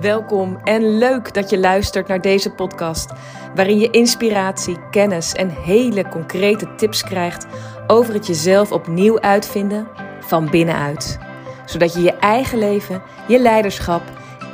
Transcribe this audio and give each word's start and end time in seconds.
Welkom 0.00 0.56
en 0.64 0.98
leuk 0.98 1.34
dat 1.34 1.50
je 1.50 1.58
luistert 1.58 2.08
naar 2.08 2.20
deze 2.20 2.50
podcast, 2.50 3.12
waarin 3.54 3.78
je 3.78 3.90
inspiratie, 3.90 4.88
kennis 4.90 5.32
en 5.32 5.48
hele 5.48 6.08
concrete 6.08 6.74
tips 6.74 7.02
krijgt 7.02 7.46
over 7.86 8.14
het 8.14 8.26
jezelf 8.26 8.72
opnieuw 8.72 9.20
uitvinden 9.20 9.88
van 10.20 10.50
binnenuit. 10.50 11.18
Zodat 11.64 11.94
je 11.94 12.00
je 12.02 12.12
eigen 12.12 12.58
leven, 12.58 13.02
je 13.28 13.38
leiderschap 13.38 14.02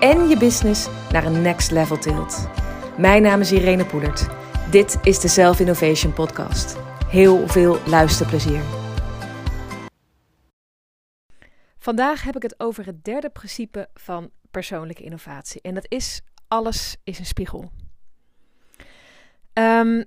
en 0.00 0.28
je 0.28 0.36
business 0.36 0.88
naar 1.10 1.24
een 1.24 1.42
next 1.42 1.70
level 1.70 1.98
tilt. 1.98 2.48
Mijn 2.96 3.22
naam 3.22 3.40
is 3.40 3.52
Irene 3.52 3.84
Poelert. 3.84 4.26
Dit 4.70 4.98
is 5.02 5.20
de 5.20 5.28
Self 5.28 5.60
Innovation 5.60 6.12
Podcast. 6.12 6.76
Heel 7.08 7.48
veel 7.48 7.78
luisterplezier. 7.86 8.81
Vandaag 11.82 12.22
heb 12.22 12.36
ik 12.36 12.42
het 12.42 12.60
over 12.60 12.86
het 12.86 13.04
derde 13.04 13.30
principe 13.30 13.88
van 13.94 14.30
persoonlijke 14.50 15.02
innovatie. 15.02 15.60
En 15.60 15.74
dat 15.74 15.86
is: 15.88 16.20
alles 16.48 16.96
is 17.04 17.18
een 17.18 17.26
spiegel. 17.26 17.70
Um, 19.52 20.04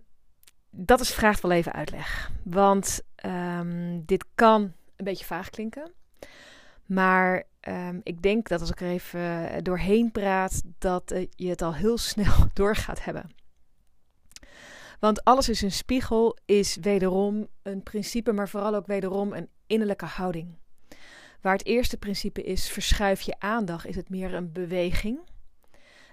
dat 0.69 0.99
is, 0.99 1.13
vraagt 1.13 1.41
wel 1.41 1.51
even 1.51 1.73
uitleg. 1.73 2.31
Want 2.43 3.01
um, 3.25 4.05
dit 4.05 4.25
kan 4.35 4.61
een 4.95 5.05
beetje 5.05 5.25
vaag 5.25 5.49
klinken. 5.49 5.91
Maar 6.85 7.43
um, 7.61 7.99
ik 8.03 8.21
denk 8.21 8.47
dat 8.47 8.61
als 8.61 8.69
ik 8.69 8.81
er 8.81 8.87
even 8.87 9.63
doorheen 9.63 10.11
praat, 10.11 10.61
dat 10.77 11.11
uh, 11.11 11.27
je 11.29 11.49
het 11.49 11.61
al 11.61 11.73
heel 11.73 11.97
snel 11.97 12.47
door 12.53 12.75
gaat 12.75 13.03
hebben. 13.03 13.29
Want 14.99 15.23
alles 15.23 15.49
is 15.49 15.61
een 15.61 15.71
spiegel, 15.71 16.37
is 16.45 16.77
wederom 16.81 17.47
een 17.61 17.83
principe, 17.83 18.31
maar 18.31 18.49
vooral 18.49 18.75
ook 18.75 18.87
wederom 18.87 19.33
een 19.33 19.49
innerlijke 19.67 20.05
houding. 20.05 20.57
Waar 21.45 21.57
het 21.57 21.65
eerste 21.65 21.97
principe 21.97 22.43
is, 22.43 22.69
verschuif 22.69 23.21
je 23.21 23.39
aandacht, 23.39 23.85
is 23.85 23.95
het 23.95 24.09
meer 24.09 24.33
een 24.33 24.51
beweging. 24.51 25.19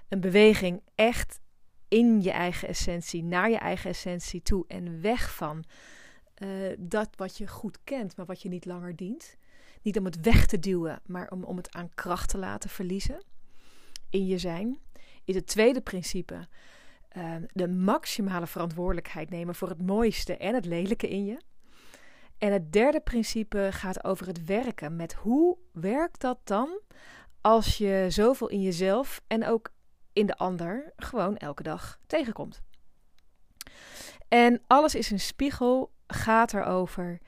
Een 0.09 0.19
beweging 0.19 0.81
echt 0.95 1.39
in 1.87 2.21
je 2.21 2.31
eigen 2.31 2.67
essentie, 2.67 3.23
naar 3.23 3.49
je 3.49 3.57
eigen 3.57 3.89
essentie 3.89 4.41
toe 4.41 4.65
en 4.67 5.01
weg 5.01 5.35
van 5.35 5.63
uh, 6.37 6.49
dat 6.79 7.09
wat 7.15 7.37
je 7.37 7.47
goed 7.47 7.77
kent, 7.83 8.17
maar 8.17 8.25
wat 8.25 8.41
je 8.41 8.49
niet 8.49 8.65
langer 8.65 8.95
dient. 8.95 9.37
Niet 9.81 9.97
om 9.97 10.05
het 10.05 10.21
weg 10.21 10.45
te 10.45 10.59
duwen, 10.59 11.01
maar 11.05 11.29
om, 11.29 11.43
om 11.43 11.57
het 11.57 11.73
aan 11.73 11.93
kracht 11.95 12.29
te 12.29 12.37
laten 12.37 12.69
verliezen 12.69 13.23
in 14.09 14.25
je 14.25 14.37
zijn. 14.37 14.79
Is 15.23 15.35
het 15.35 15.47
tweede 15.47 15.81
principe 15.81 16.47
uh, 17.17 17.35
de 17.53 17.67
maximale 17.67 18.47
verantwoordelijkheid 18.47 19.29
nemen 19.29 19.55
voor 19.55 19.69
het 19.69 19.81
mooiste 19.81 20.37
en 20.37 20.53
het 20.53 20.65
lelijke 20.65 21.07
in 21.07 21.25
je. 21.25 21.41
En 22.43 22.51
het 22.51 22.71
derde 22.71 22.99
principe 22.99 23.69
gaat 23.71 24.03
over 24.03 24.27
het 24.27 24.45
werken. 24.45 24.95
Met 24.95 25.13
hoe 25.13 25.57
werkt 25.71 26.21
dat 26.21 26.39
dan 26.43 26.79
als 27.41 27.77
je 27.77 28.05
zoveel 28.09 28.49
in 28.49 28.61
jezelf 28.61 29.21
en 29.27 29.45
ook 29.45 29.73
in 30.13 30.25
de 30.25 30.37
ander 30.37 30.93
gewoon 30.95 31.37
elke 31.37 31.63
dag 31.63 31.99
tegenkomt? 32.07 32.61
En 34.27 34.61
alles 34.67 34.95
is 34.95 35.11
een 35.11 35.19
spiegel, 35.19 35.91
gaat 36.07 36.53
erover 36.53 37.19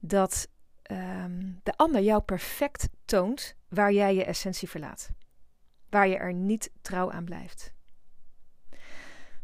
dat 0.00 0.48
um, 0.90 1.60
de 1.62 1.76
ander 1.76 2.00
jou 2.00 2.22
perfect 2.22 2.88
toont 3.04 3.56
waar 3.68 3.92
jij 3.92 4.14
je 4.14 4.24
essentie 4.24 4.68
verlaat. 4.68 5.10
Waar 5.90 6.08
je 6.08 6.16
er 6.16 6.32
niet 6.32 6.70
trouw 6.82 7.12
aan 7.12 7.24
blijft. 7.24 7.72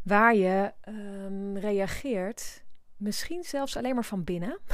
Waar 0.03 0.35
je 0.35 0.73
um, 0.87 1.57
reageert, 1.57 2.63
misschien 2.97 3.43
zelfs 3.43 3.77
alleen 3.77 3.95
maar 3.95 4.05
van 4.05 4.23
binnen, 4.23 4.59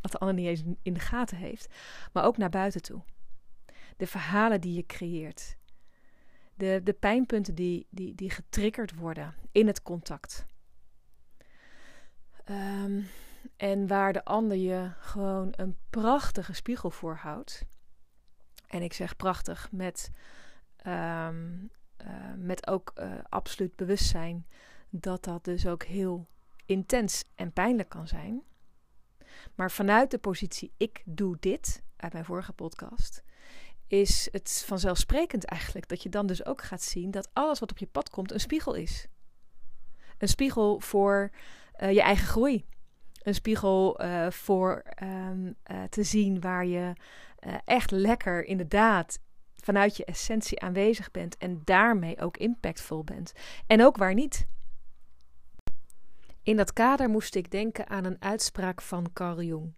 wat 0.00 0.12
de 0.12 0.18
ander 0.18 0.36
niet 0.36 0.46
eens 0.46 0.62
in 0.82 0.94
de 0.94 1.00
gaten 1.00 1.36
heeft, 1.36 1.74
maar 2.12 2.24
ook 2.24 2.36
naar 2.36 2.50
buiten 2.50 2.82
toe. 2.82 3.02
De 3.96 4.06
verhalen 4.06 4.60
die 4.60 4.74
je 4.74 4.86
creëert. 4.86 5.56
De, 6.54 6.80
de 6.84 6.92
pijnpunten 6.92 7.54
die, 7.54 7.86
die, 7.90 8.14
die 8.14 8.30
getriggerd 8.30 8.94
worden 8.94 9.34
in 9.52 9.66
het 9.66 9.82
contact. 9.82 10.46
Um, 12.50 13.06
en 13.56 13.86
waar 13.86 14.12
de 14.12 14.24
ander 14.24 14.56
je 14.56 14.90
gewoon 14.98 15.52
een 15.56 15.76
prachtige 15.90 16.52
spiegel 16.52 16.90
voor 16.90 17.14
houdt. 17.14 17.64
En 18.66 18.82
ik 18.82 18.92
zeg 18.92 19.16
prachtig 19.16 19.72
met, 19.72 20.10
um, 20.86 21.70
uh, 22.04 22.32
met 22.36 22.66
ook 22.66 22.92
uh, 22.94 23.12
absoluut 23.28 23.76
bewustzijn 23.76 24.46
dat 24.90 25.24
dat 25.24 25.44
dus 25.44 25.66
ook 25.66 25.82
heel 25.82 26.28
intens 26.66 27.24
en 27.34 27.52
pijnlijk 27.52 27.88
kan 27.88 28.08
zijn. 28.08 28.42
Maar 29.54 29.70
vanuit 29.70 30.10
de 30.10 30.18
positie 30.18 30.72
ik 30.76 31.02
doe 31.04 31.36
dit, 31.40 31.82
uit 31.96 32.12
mijn 32.12 32.24
vorige 32.24 32.52
podcast, 32.52 33.22
is 33.86 34.28
het 34.32 34.64
vanzelfsprekend 34.66 35.44
eigenlijk 35.44 35.88
dat 35.88 36.02
je 36.02 36.08
dan 36.08 36.26
dus 36.26 36.44
ook 36.44 36.62
gaat 36.62 36.82
zien 36.82 37.10
dat 37.10 37.30
alles 37.32 37.58
wat 37.58 37.70
op 37.70 37.78
je 37.78 37.86
pad 37.86 38.10
komt 38.10 38.32
een 38.32 38.40
spiegel 38.40 38.74
is. 38.74 39.06
Een 40.18 40.28
spiegel 40.28 40.80
voor 40.80 41.30
uh, 41.80 41.92
je 41.92 42.02
eigen 42.02 42.26
groei. 42.26 42.64
Een 43.22 43.34
spiegel 43.34 44.04
uh, 44.04 44.30
voor 44.30 44.82
um, 45.02 45.56
uh, 45.70 45.82
te 45.82 46.02
zien 46.02 46.40
waar 46.40 46.66
je 46.66 46.92
echt 47.64 47.90
lekker 47.90 48.44
inderdaad 48.44 49.18
vanuit 49.56 49.96
je 49.96 50.04
essentie 50.04 50.60
aanwezig 50.60 51.10
bent 51.10 51.36
en 51.36 51.60
daarmee 51.64 52.20
ook 52.20 52.36
impactvol 52.36 53.04
bent. 53.04 53.32
En 53.66 53.84
ook 53.84 53.96
waar 53.96 54.14
niet. 54.14 54.46
In 56.50 56.56
dat 56.56 56.72
kader 56.72 57.08
moest 57.08 57.34
ik 57.34 57.50
denken 57.50 57.88
aan 57.88 58.04
een 58.04 58.22
uitspraak 58.22 58.82
van 58.82 59.12
Carl 59.12 59.42
Jung. 59.42 59.72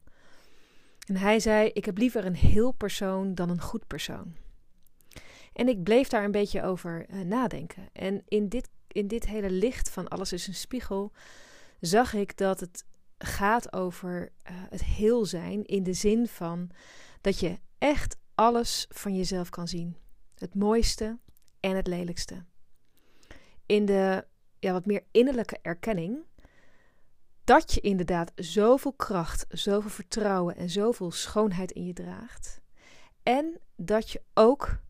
En 1.06 1.16
hij 1.16 1.40
zei: 1.40 1.68
Ik 1.68 1.84
heb 1.84 1.98
liever 1.98 2.24
een 2.24 2.34
heel 2.34 2.72
persoon 2.72 3.34
dan 3.34 3.50
een 3.50 3.60
goed 3.60 3.86
persoon. 3.86 4.36
En 5.52 5.68
ik 5.68 5.82
bleef 5.82 6.08
daar 6.08 6.24
een 6.24 6.30
beetje 6.30 6.62
over 6.62 7.06
uh, 7.10 7.20
nadenken. 7.20 7.88
En 7.92 8.22
in 8.28 8.48
dit, 8.48 8.68
in 8.88 9.06
dit 9.06 9.26
hele 9.26 9.50
licht 9.50 9.90
van 9.90 10.08
alles 10.08 10.32
is 10.32 10.46
een 10.46 10.54
spiegel, 10.54 11.12
zag 11.80 12.14
ik 12.14 12.36
dat 12.36 12.60
het 12.60 12.84
gaat 13.18 13.72
over 13.72 14.32
uh, 14.50 14.56
het 14.70 14.84
heel 14.84 15.24
zijn 15.24 15.64
in 15.64 15.82
de 15.82 15.92
zin 15.92 16.26
van 16.26 16.70
dat 17.20 17.40
je 17.40 17.58
echt 17.78 18.16
alles 18.34 18.86
van 18.88 19.16
jezelf 19.16 19.48
kan 19.48 19.68
zien. 19.68 19.96
Het 20.34 20.54
mooiste 20.54 21.18
en 21.60 21.76
het 21.76 21.86
lelijkste. 21.86 22.44
In 23.66 23.84
de 23.84 24.26
ja, 24.58 24.72
wat 24.72 24.86
meer 24.86 25.02
innerlijke 25.10 25.58
erkenning 25.62 26.30
dat 27.44 27.72
je 27.72 27.80
inderdaad 27.80 28.32
zoveel 28.34 28.92
kracht, 28.92 29.46
zoveel 29.48 29.90
vertrouwen 29.90 30.56
en 30.56 30.70
zoveel 30.70 31.10
schoonheid 31.10 31.72
in 31.72 31.84
je 31.84 31.92
draagt. 31.92 32.60
En 33.22 33.60
dat 33.76 34.10
je 34.10 34.22
ook 34.34 34.80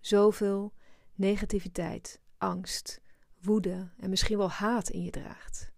zoveel 0.00 0.72
negativiteit, 1.14 2.20
angst, 2.38 3.00
woede 3.40 3.90
en 3.98 4.10
misschien 4.10 4.38
wel 4.38 4.50
haat 4.50 4.88
in 4.88 5.02
je 5.02 5.10
draagt. 5.10 5.72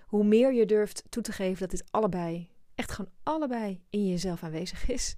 Hoe 0.00 0.24
meer 0.24 0.52
je 0.52 0.66
durft 0.66 1.04
toe 1.08 1.22
te 1.22 1.32
geven 1.32 1.60
dat 1.60 1.70
dit 1.70 1.84
allebei, 1.90 2.50
echt 2.74 2.90
gewoon 2.90 3.12
allebei 3.22 3.84
in 3.90 4.08
jezelf 4.08 4.42
aanwezig 4.42 4.88
is, 4.88 5.16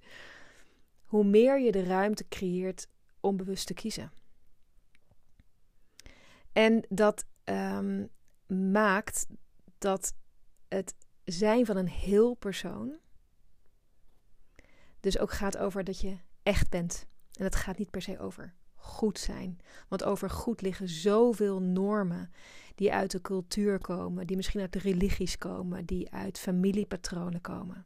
hoe 1.03 1.23
meer 1.23 1.59
je 1.59 1.71
de 1.71 1.83
ruimte 1.83 2.27
creëert 2.27 2.87
om 3.19 3.37
bewust 3.37 3.67
te 3.67 3.73
kiezen. 3.73 4.11
En 6.51 6.85
dat 6.89 7.25
um, 7.43 8.09
maakt 8.71 9.27
dat 9.83 10.15
het 10.67 10.95
zijn 11.23 11.65
van 11.65 11.77
een 11.77 11.89
heel 11.89 12.33
persoon 12.33 12.97
dus 14.99 15.17
ook 15.17 15.31
gaat 15.31 15.57
over 15.57 15.83
dat 15.83 15.99
je 15.99 16.17
echt 16.43 16.69
bent. 16.69 17.07
En 17.33 17.43
het 17.43 17.55
gaat 17.55 17.77
niet 17.77 17.91
per 17.91 18.01
se 18.01 18.19
over 18.19 18.53
goed 18.75 19.19
zijn. 19.19 19.59
Want 19.87 20.03
over 20.03 20.29
goed 20.29 20.61
liggen 20.61 20.89
zoveel 20.89 21.61
normen 21.61 22.31
die 22.75 22.93
uit 22.93 23.11
de 23.11 23.21
cultuur 23.21 23.79
komen, 23.79 24.27
die 24.27 24.35
misschien 24.35 24.61
uit 24.61 24.73
de 24.73 24.79
religies 24.79 25.37
komen, 25.37 25.85
die 25.85 26.11
uit 26.11 26.39
familiepatronen 26.39 27.41
komen. 27.41 27.85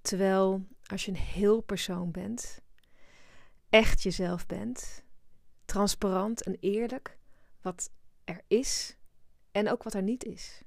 Terwijl 0.00 0.66
als 0.82 1.04
je 1.04 1.10
een 1.10 1.16
heel 1.16 1.60
persoon 1.60 2.10
bent, 2.10 2.60
echt 3.68 4.02
jezelf 4.02 4.46
bent, 4.46 5.04
transparant 5.64 6.42
en 6.42 6.56
eerlijk, 6.60 7.18
wat 7.60 7.90
er 8.24 8.40
is 8.46 8.96
en 9.50 9.70
ook 9.70 9.82
wat 9.82 9.94
er 9.94 10.02
niet 10.02 10.24
is. 10.24 10.62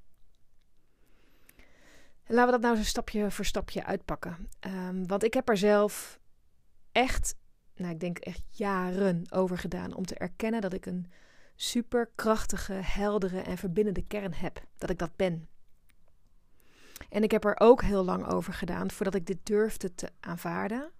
Laten 2.32 2.46
we 2.46 2.50
dat 2.50 2.60
nou 2.60 2.76
eens 2.76 2.88
stapje 2.88 3.30
voor 3.30 3.44
stapje 3.44 3.84
uitpakken. 3.84 4.48
Um, 4.66 5.06
want 5.06 5.24
ik 5.24 5.34
heb 5.34 5.48
er 5.48 5.56
zelf 5.56 6.20
echt, 6.92 7.34
nou 7.74 7.92
ik 7.92 8.00
denk 8.00 8.18
echt 8.18 8.42
jaren 8.48 9.26
over 9.30 9.58
gedaan 9.58 9.94
om 9.94 10.06
te 10.06 10.14
erkennen 10.14 10.60
dat 10.60 10.72
ik 10.72 10.86
een 10.86 11.10
superkrachtige, 11.56 12.72
heldere 12.72 13.40
en 13.40 13.58
verbindende 13.58 14.04
kern 14.06 14.34
heb. 14.34 14.62
Dat 14.78 14.90
ik 14.90 14.98
dat 14.98 15.16
ben. 15.16 15.48
En 17.08 17.22
ik 17.22 17.30
heb 17.30 17.44
er 17.44 17.60
ook 17.60 17.82
heel 17.82 18.04
lang 18.04 18.26
over 18.26 18.52
gedaan 18.52 18.90
voordat 18.90 19.14
ik 19.14 19.26
dit 19.26 19.38
durfde 19.42 19.94
te 19.94 20.10
aanvaarden. 20.20 20.90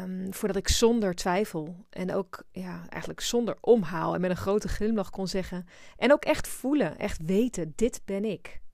Um, 0.00 0.34
voordat 0.34 0.56
ik 0.56 0.68
zonder 0.68 1.14
twijfel 1.14 1.86
en 1.90 2.12
ook 2.14 2.42
ja, 2.52 2.88
eigenlijk 2.88 3.20
zonder 3.20 3.56
omhaal 3.60 4.14
en 4.14 4.20
met 4.20 4.30
een 4.30 4.36
grote 4.36 4.68
glimlach 4.68 5.10
kon 5.10 5.28
zeggen. 5.28 5.66
En 5.96 6.12
ook 6.12 6.24
echt 6.24 6.48
voelen, 6.48 6.98
echt 6.98 7.24
weten: 7.24 7.72
dit 7.76 8.00
ben 8.04 8.24
ik. 8.24 8.64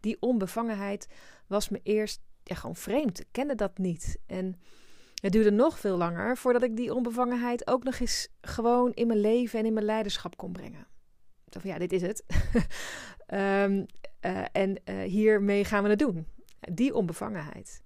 Die 0.00 0.16
onbevangenheid 0.20 1.08
was 1.46 1.68
me 1.68 1.80
eerst 1.82 2.20
gewoon 2.44 2.76
vreemd. 2.76 3.20
Ik 3.20 3.28
kende 3.30 3.54
dat 3.54 3.78
niet. 3.78 4.18
En 4.26 4.60
Het 5.20 5.32
duurde 5.32 5.50
nog 5.50 5.78
veel 5.78 5.96
langer 5.96 6.36
voordat 6.36 6.62
ik 6.62 6.76
die 6.76 6.94
onbevangenheid 6.94 7.66
ook 7.66 7.84
nog 7.84 7.98
eens 7.98 8.28
gewoon 8.40 8.92
in 8.92 9.06
mijn 9.06 9.20
leven 9.20 9.58
en 9.58 9.66
in 9.66 9.72
mijn 9.72 9.84
leiderschap 9.84 10.36
kon 10.36 10.52
brengen. 10.52 10.86
Zo 11.48 11.60
van 11.60 11.70
ja, 11.70 11.78
dit 11.78 11.92
is 11.92 12.02
het. 12.02 12.24
um, 13.34 13.86
uh, 14.26 14.44
en 14.52 14.80
uh, 14.84 15.02
hiermee 15.02 15.64
gaan 15.64 15.82
we 15.82 15.88
het 15.88 15.98
doen. 15.98 16.26
Die 16.72 16.94
onbevangenheid. 16.94 17.82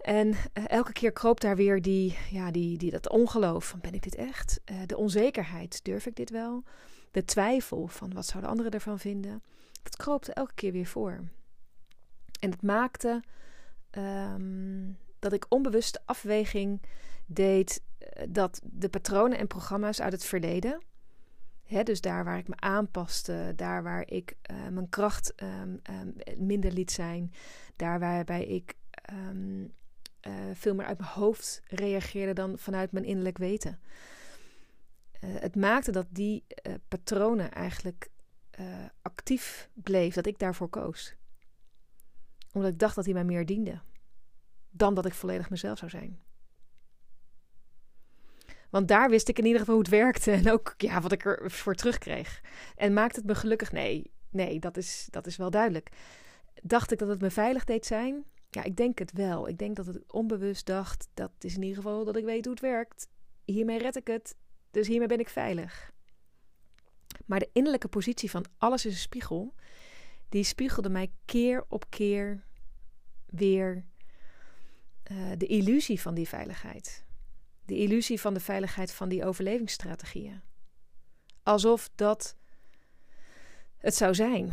En 0.00 0.28
uh, 0.28 0.36
elke 0.66 0.92
keer 0.92 1.12
kroop 1.12 1.40
daar 1.40 1.56
weer 1.56 1.82
die, 1.82 2.18
ja, 2.30 2.50
die, 2.50 2.78
die, 2.78 2.90
dat 2.90 3.08
ongeloof 3.08 3.68
van 3.68 3.80
ben 3.80 3.94
ik 3.94 4.02
dit 4.02 4.14
echt? 4.14 4.60
de 4.86 4.96
onzekerheid, 4.96 5.84
durf 5.84 6.06
ik 6.06 6.16
dit 6.16 6.30
wel? 6.30 6.62
De 7.10 7.24
twijfel 7.24 7.86
van 7.86 8.14
wat 8.14 8.26
zouden 8.26 8.50
anderen 8.50 8.72
ervan 8.72 8.98
vinden? 8.98 9.42
Dat 9.84 9.96
kroopte 9.96 10.32
elke 10.32 10.54
keer 10.54 10.72
weer 10.72 10.86
voor. 10.86 11.28
En 12.40 12.50
het 12.50 12.62
maakte 12.62 13.22
um, 13.90 14.98
dat 15.18 15.32
ik 15.32 15.46
onbewust 15.48 16.06
afweging 16.06 16.82
deed 17.26 17.82
dat 18.28 18.60
de 18.64 18.88
patronen 18.88 19.38
en 19.38 19.46
programma's 19.46 20.00
uit 20.00 20.12
het 20.12 20.24
verleden 20.24 20.82
dus 21.82 22.00
daar 22.00 22.24
waar 22.24 22.38
ik 22.38 22.48
me 22.48 22.54
aanpaste, 22.56 23.52
daar 23.56 23.82
waar 23.82 24.10
ik 24.10 24.36
uh, 24.50 24.68
mijn 24.68 24.88
kracht 24.88 25.32
um, 25.42 25.80
um, 25.90 26.14
minder 26.46 26.72
liet 26.72 26.92
zijn, 26.92 27.32
daar 27.76 28.00
waarbij 28.00 28.44
ik 28.44 28.74
uh, 29.12 30.32
veel 30.52 30.74
meer 30.74 30.86
uit 30.86 30.98
mijn 30.98 31.10
hoofd 31.10 31.62
reageerde 31.68 32.32
dan 32.32 32.58
vanuit 32.58 32.92
mijn 32.92 33.04
innerlijk 33.04 33.38
weten. 33.38 33.80
Het 35.24 35.56
maakte 35.56 35.92
dat 35.92 36.06
die 36.10 36.44
patronen 36.88 37.52
eigenlijk 37.52 38.10
actief 39.02 39.68
bleef, 39.72 40.14
dat 40.14 40.26
ik 40.26 40.38
daarvoor 40.38 40.68
koos. 40.68 41.14
Omdat 42.52 42.72
ik 42.72 42.78
dacht 42.78 42.94
dat 42.94 43.04
die 43.04 43.14
mij 43.14 43.24
meer 43.24 43.46
diende 43.46 43.80
dan 44.70 44.94
dat 44.94 45.06
ik 45.06 45.14
volledig 45.14 45.50
mezelf 45.50 45.78
zou 45.78 45.90
zijn. 45.90 46.22
Want 48.70 48.88
daar 48.88 49.10
wist 49.10 49.28
ik 49.28 49.38
in 49.38 49.44
ieder 49.44 49.60
geval 49.60 49.74
hoe 49.74 49.82
het 49.82 49.92
werkte 49.92 50.30
en 50.30 50.50
ook 50.50 50.74
ja, 50.76 51.00
wat 51.00 51.12
ik 51.12 51.24
ervoor 51.24 51.74
terugkreeg. 51.74 52.40
En 52.76 52.92
maakt 52.92 53.16
het 53.16 53.24
me 53.24 53.34
gelukkig? 53.34 53.72
Nee, 53.72 54.10
nee 54.30 54.58
dat, 54.58 54.76
is, 54.76 55.08
dat 55.10 55.26
is 55.26 55.36
wel 55.36 55.50
duidelijk. 55.50 55.90
Dacht 56.62 56.92
ik 56.92 56.98
dat 56.98 57.08
het 57.08 57.20
me 57.20 57.30
veilig 57.30 57.64
deed 57.64 57.86
zijn? 57.86 58.24
Ja, 58.50 58.62
ik 58.62 58.76
denk 58.76 58.98
het 58.98 59.12
wel. 59.12 59.48
Ik 59.48 59.58
denk 59.58 59.76
dat 59.76 59.86
het 59.86 60.12
onbewust 60.12 60.66
dacht, 60.66 61.08
dat 61.14 61.30
is 61.40 61.54
in 61.54 61.62
ieder 61.62 61.76
geval 61.76 62.04
dat 62.04 62.16
ik 62.16 62.24
weet 62.24 62.44
hoe 62.44 62.54
het 62.54 62.62
werkt. 62.62 63.08
Hiermee 63.44 63.78
red 63.78 63.96
ik 63.96 64.06
het, 64.06 64.36
dus 64.70 64.86
hiermee 64.86 65.08
ben 65.08 65.20
ik 65.20 65.28
veilig. 65.28 65.92
Maar 67.24 67.38
de 67.38 67.50
innerlijke 67.52 67.88
positie 67.88 68.30
van 68.30 68.44
alles 68.58 68.86
is 68.86 68.92
een 68.92 68.98
spiegel, 68.98 69.54
die 70.28 70.44
spiegelde 70.44 70.88
mij 70.88 71.10
keer 71.24 71.64
op 71.68 71.90
keer 71.90 72.44
weer 73.26 73.84
uh, 75.12 75.32
de 75.38 75.46
illusie 75.46 76.00
van 76.00 76.14
die 76.14 76.28
veiligheid 76.28 77.04
de 77.64 77.76
illusie 77.76 78.20
van 78.20 78.34
de 78.34 78.40
veiligheid 78.40 78.92
van 78.92 79.08
die 79.08 79.24
overlevingsstrategieën. 79.24 80.42
Alsof 81.42 81.90
dat 81.94 82.36
het 83.76 83.94
zou 83.94 84.14
zijn. 84.14 84.52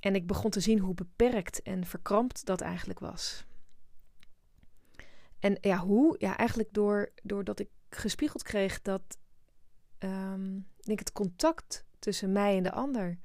En 0.00 0.14
ik 0.14 0.26
begon 0.26 0.50
te 0.50 0.60
zien 0.60 0.78
hoe 0.78 0.94
beperkt 0.94 1.62
en 1.62 1.86
verkrampt 1.86 2.46
dat 2.46 2.60
eigenlijk 2.60 2.98
was. 2.98 3.44
En 5.38 5.58
ja, 5.60 5.78
hoe? 5.78 6.16
Ja, 6.18 6.36
eigenlijk 6.36 6.72
door, 6.72 7.12
doordat 7.22 7.58
ik 7.58 7.68
gespiegeld 7.90 8.42
kreeg 8.42 8.82
dat 8.82 9.18
um, 9.98 10.66
ik 10.82 10.98
het 10.98 11.12
contact 11.12 11.84
tussen 12.08 12.32
mij 12.32 12.56
en 12.56 12.62
de 12.62 12.72
ander 12.72 13.18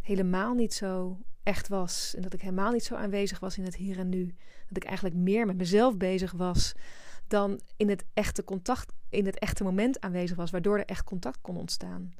helemaal 0.00 0.54
niet 0.54 0.74
zo 0.74 1.18
echt 1.42 1.68
was. 1.68 2.14
En 2.14 2.22
dat 2.22 2.32
ik 2.32 2.40
helemaal 2.40 2.72
niet 2.72 2.84
zo 2.84 2.94
aanwezig 2.94 3.38
was 3.38 3.58
in 3.58 3.64
het 3.64 3.76
hier 3.76 3.98
en 3.98 4.08
nu. 4.08 4.34
Dat 4.68 4.76
ik 4.76 4.84
eigenlijk 4.84 5.16
meer 5.16 5.46
met 5.46 5.56
mezelf 5.56 5.96
bezig 5.96 6.32
was 6.32 6.74
dan 7.26 7.60
in 7.76 7.88
het 7.88 8.04
echte 8.14 8.44
contact, 8.44 8.92
in 9.08 9.26
het 9.26 9.38
echte 9.38 9.64
moment 9.64 10.00
aanwezig 10.00 10.36
was, 10.36 10.50
waardoor 10.50 10.78
er 10.78 10.84
echt 10.84 11.04
contact 11.04 11.40
kon 11.40 11.56
ontstaan. 11.56 12.14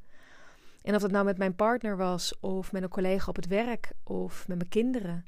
En 0.81 0.95
of 0.95 1.01
dat 1.01 1.11
nou 1.11 1.25
met 1.25 1.37
mijn 1.37 1.55
partner 1.55 1.97
was, 1.97 2.39
of 2.39 2.71
met 2.71 2.83
een 2.83 2.89
collega 2.89 3.29
op 3.29 3.35
het 3.35 3.47
werk, 3.47 3.91
of 4.03 4.47
met 4.47 4.57
mijn 4.57 4.69
kinderen, 4.69 5.23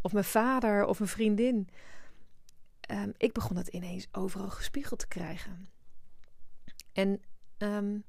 of 0.00 0.12
mijn 0.12 0.24
vader 0.24 0.84
of 0.84 1.00
een 1.00 1.08
vriendin. 1.08 1.68
Um, 2.90 3.12
ik 3.16 3.32
begon 3.32 3.56
dat 3.56 3.68
ineens 3.68 4.08
overal 4.12 4.50
gespiegeld 4.50 4.98
te 4.98 5.08
krijgen. 5.08 5.68
En 6.92 7.20
um, 7.58 8.04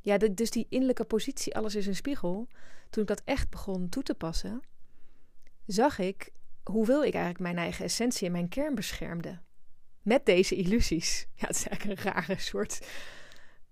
ja, 0.00 0.18
dus 0.18 0.50
die 0.50 0.66
innerlijke 0.68 1.04
positie, 1.04 1.56
alles 1.56 1.74
is 1.74 1.86
een 1.86 1.94
spiegel. 1.94 2.48
Toen 2.90 3.02
ik 3.02 3.08
dat 3.08 3.22
echt 3.24 3.50
begon 3.50 3.88
toe 3.88 4.02
te 4.02 4.14
passen, 4.14 4.60
zag 5.66 5.98
ik 5.98 6.32
hoeveel 6.62 7.04
ik 7.04 7.14
eigenlijk 7.14 7.42
mijn 7.42 7.56
eigen 7.56 7.84
essentie 7.84 8.26
en 8.26 8.32
mijn 8.32 8.48
kern 8.48 8.74
beschermde. 8.74 9.38
Met 10.02 10.26
deze 10.26 10.54
illusies. 10.54 11.26
Ja, 11.34 11.46
het 11.46 11.56
is 11.56 11.66
eigenlijk 11.66 12.00
een 12.00 12.12
rare 12.12 12.38
soort 12.38 12.86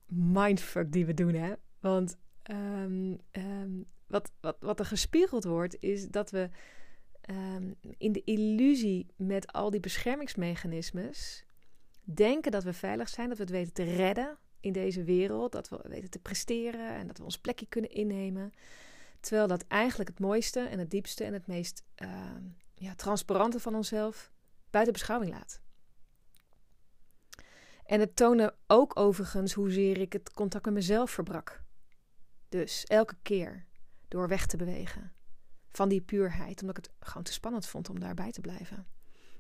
mindfuck 0.07 0.93
die 0.93 1.07
we 1.07 1.15
doen, 1.15 1.35
hè? 1.35 1.53
Want 1.81 2.17
um, 2.51 3.19
um, 3.33 3.87
wat, 4.07 4.33
wat, 4.41 4.57
wat 4.61 4.79
er 4.79 4.87
gespiegeld 4.87 5.45
wordt, 5.45 5.77
is 5.81 6.09
dat 6.09 6.31
we 6.31 6.51
um, 7.31 7.75
in 7.99 8.13
de 8.13 8.25
illusie 8.25 9.07
met 9.17 9.53
al 9.53 9.71
die 9.71 9.81
beschermingsmechanismes 9.81 11.45
denken 12.01 12.53
dat 12.53 12.65
we 12.65 12.73
veilig 12.73 13.09
zijn, 13.09 13.29
dat 13.29 13.37
we 13.37 13.43
het 13.43 13.53
weten 13.53 13.73
te 13.73 13.85
redden 13.85 14.39
in 14.61 14.73
deze 14.73 15.05
wereld, 15.05 15.53
dat 15.53 15.69
we 15.69 15.81
weten 15.83 16.11
te 16.11 16.19
presteren 16.19 16.95
en 16.95 17.07
dat 17.07 17.19
we 17.19 17.25
ons 17.25 17.39
plekje 17.39 17.67
kunnen 17.67 17.91
innemen. 17.91 18.53
Terwijl 19.21 19.47
dat 19.47 19.65
eigenlijk 19.67 20.11
het 20.11 20.21
mooiste 20.21 20.61
en 20.61 20.79
het 20.79 20.91
diepste 20.91 21.25
en 21.25 21.33
het 21.33 21.47
meest 21.47 21.83
ja, 22.75 22.95
transparante 22.95 23.61
van 23.61 23.75
onszelf 23.75 24.33
buiten 24.71 24.93
beschouwing 24.93 25.33
laat. 25.33 25.61
En 27.85 28.01
het 28.01 28.17
toonde 28.17 28.55
ook 28.67 28.99
overigens 28.99 29.53
hoezeer 29.53 29.99
ik 29.99 30.13
het 30.13 30.33
contact 30.33 30.65
met 30.65 30.75
mezelf 30.75 31.11
verbrak. 31.11 31.63
Dus 32.49 32.85
elke 32.85 33.17
keer 33.23 33.67
door 34.09 34.29
weg 34.29 34.47
te 34.47 34.57
bewegen 34.57 35.13
van 35.69 35.89
die 35.89 36.01
puurheid, 36.01 36.61
omdat 36.61 36.79
ik 36.79 36.85
het 36.85 37.09
gewoon 37.09 37.23
te 37.23 37.33
spannend 37.33 37.67
vond 37.67 37.89
om 37.89 38.01
daarbij 38.01 38.31
te 38.31 38.41
blijven. 38.41 38.87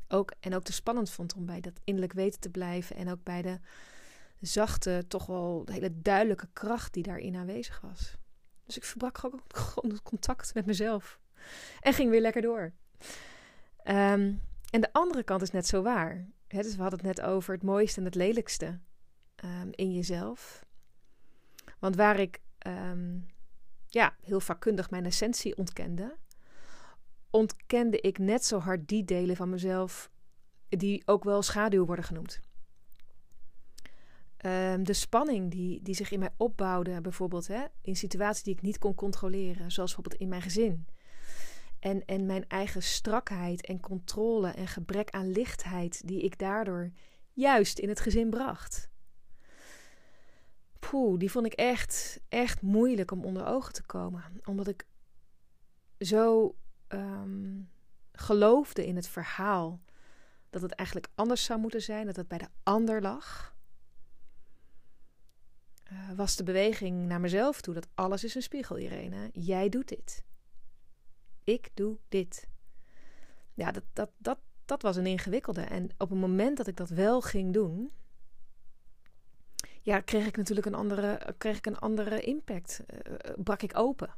Ook, 0.09 0.33
en 0.41 0.55
ook 0.55 0.63
te 0.63 0.73
spannend 0.73 1.11
vond 1.11 1.35
om 1.35 1.47
bij 1.47 1.61
dat 1.61 1.81
innerlijk 1.85 2.13
weten 2.13 2.41
te 2.41 2.51
blijven 2.51 2.97
en 2.97 3.11
ook 3.11 3.23
bij 3.23 3.43
de 3.43 3.59
zachte, 4.47 5.05
toch 5.09 5.27
wel 5.27 5.65
de 5.65 5.73
hele 5.73 6.01
duidelijke 6.01 6.49
kracht 6.53 6.93
die 6.93 7.03
daarin 7.03 7.37
aanwezig 7.37 7.81
was. 7.81 8.17
Dus 8.65 8.77
ik 8.77 8.85
verbrak 8.85 9.19
gewoon 9.19 9.91
het 9.91 10.03
contact 10.03 10.55
met 10.55 10.67
mezelf 10.67 11.21
en 11.81 11.93
ging 11.93 12.11
weer 12.11 12.21
lekker 12.21 12.43
door. 12.43 12.73
Um, 13.85 14.43
en 14.71 14.81
de 14.81 14.93
andere 14.93 15.23
kant 15.23 15.43
is 15.43 15.51
net 15.51 15.67
zo 15.67 15.83
waar. 15.83 16.27
Dus 16.47 16.77
we 16.77 16.83
hadden 16.83 16.99
het 16.99 17.17
net 17.17 17.27
over 17.27 17.55
het 17.55 17.63
mooiste 17.63 17.99
en 17.99 18.05
het 18.05 18.15
lelijkste 18.15 18.79
um, 19.45 19.71
in 19.71 19.93
jezelf. 19.93 20.65
Want 21.79 21.97
waar 21.97 22.21
ik 22.21 22.41
um, 22.67 23.27
ja, 23.87 24.17
heel 24.21 24.41
vakkundig 24.41 24.91
mijn 24.91 25.05
essentie 25.05 25.57
ontkende, 25.57 26.17
ontkende 27.31 28.01
ik 28.01 28.19
net 28.19 28.45
zo 28.45 28.59
hard 28.59 28.89
die 28.89 29.05
delen 29.05 29.37
van 29.37 29.51
mezelf 29.51 30.11
die 30.69 31.03
ook 31.07 31.25
wel 31.25 31.43
schaduw 31.43 31.85
worden 31.85 32.05
genoemd. 32.05 32.41
Um, 34.47 34.85
de 34.85 34.93
spanning 34.93 35.51
die, 35.51 35.83
die 35.83 35.95
zich 35.95 36.11
in 36.11 36.19
mij 36.19 36.35
opbouwde, 36.37 37.01
bijvoorbeeld 37.01 37.47
hè, 37.47 37.65
in 37.83 37.97
situaties 37.97 38.43
die 38.43 38.55
ik 38.55 38.63
niet 38.63 38.79
kon 38.79 38.95
controleren, 38.95 39.73
zoals 39.73 39.95
bijvoorbeeld 39.95 40.23
in 40.23 40.29
mijn 40.29 40.43
gezin. 40.43 40.87
En, 41.79 42.05
en 42.05 42.27
mijn 42.27 42.49
eigen 42.49 42.83
strakheid 42.83 43.67
en 43.67 43.81
controle 43.81 44.49
en 44.51 44.69
gebrek 44.69 45.11
aan 45.11 45.31
lichtheid 45.31 46.07
die 46.07 46.23
ik 46.23 46.39
daardoor 46.39 46.91
juist 47.33 47.79
in 47.79 47.89
het 47.89 48.01
gezin 48.01 48.31
bracht. 48.31 48.91
Poeh, 50.79 51.19
die 51.19 51.31
vond 51.31 51.47
ik 51.47 51.53
echt, 51.53 52.21
echt 52.29 52.63
moeilijk 52.63 53.11
om 53.11 53.25
onder 53.25 53.47
ogen 53.47 53.73
te 53.73 53.87
komen. 53.87 54.25
Omdat 54.45 54.69
ik 54.69 54.87
zo 55.99 56.55
um, 56.89 57.71
geloofde 58.13 58.87
in 58.87 58.97
het 58.97 59.09
verhaal 59.09 59.81
dat 60.51 60.63
het 60.63 60.73
eigenlijk 60.73 61.09
anders 61.15 61.45
zou 61.45 61.61
moeten 61.61 61.83
zijn, 61.83 62.07
dat 62.07 62.17
het 62.17 62.29
bij 62.29 62.39
de 62.39 62.49
ander 62.63 63.03
lag. 63.03 63.57
Uh, 65.93 66.11
was 66.17 66.37
de 66.37 66.43
beweging 66.43 67.07
naar 67.07 67.21
mezelf 67.21 67.61
toe 67.61 67.75
dat 67.75 67.89
alles 67.95 68.25
is 68.25 68.35
een 68.35 68.43
spiegel, 68.43 68.79
Irene. 68.79 69.31
Jij 69.33 69.69
doet 69.69 69.89
dit. 69.89 70.25
Ik 71.45 71.71
doe 71.75 71.99
dit. 72.09 72.49
Ja, 73.55 73.71
dat, 73.71 73.85
dat, 73.93 74.11
dat, 74.19 74.39
dat 74.65 74.83
was 74.83 74.97
een 74.97 75.07
ingewikkelde. 75.07 75.61
En 75.61 75.91
op 75.99 76.11
het 76.11 76.19
moment 76.19 76.57
dat 76.57 76.67
ik 76.67 76.77
dat 76.77 76.89
wel 76.89 77.21
ging 77.21 77.53
doen, 77.53 77.93
ja, 79.83 80.01
kreeg 80.01 80.27
ik 80.27 80.37
natuurlijk 80.37 80.67
een 80.67 80.75
andere, 80.75 81.35
kreeg 81.39 81.57
ik 81.57 81.67
een 81.67 81.79
andere 81.79 82.21
impact. 82.21 82.81
Uh, 83.07 83.15
brak 83.37 83.63
ik 83.63 83.79
open. 83.79 84.15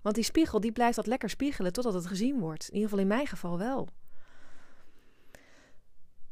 Want 0.00 0.14
die 0.14 0.24
spiegel 0.24 0.60
die 0.60 0.72
blijft 0.72 0.96
dat 0.96 1.06
lekker 1.06 1.30
spiegelen 1.30 1.72
totdat 1.72 1.94
het 1.94 2.06
gezien 2.06 2.38
wordt. 2.38 2.68
In 2.68 2.74
ieder 2.74 2.88
geval 2.88 3.02
in 3.02 3.10
mijn 3.14 3.26
geval 3.26 3.58
wel. 3.58 3.88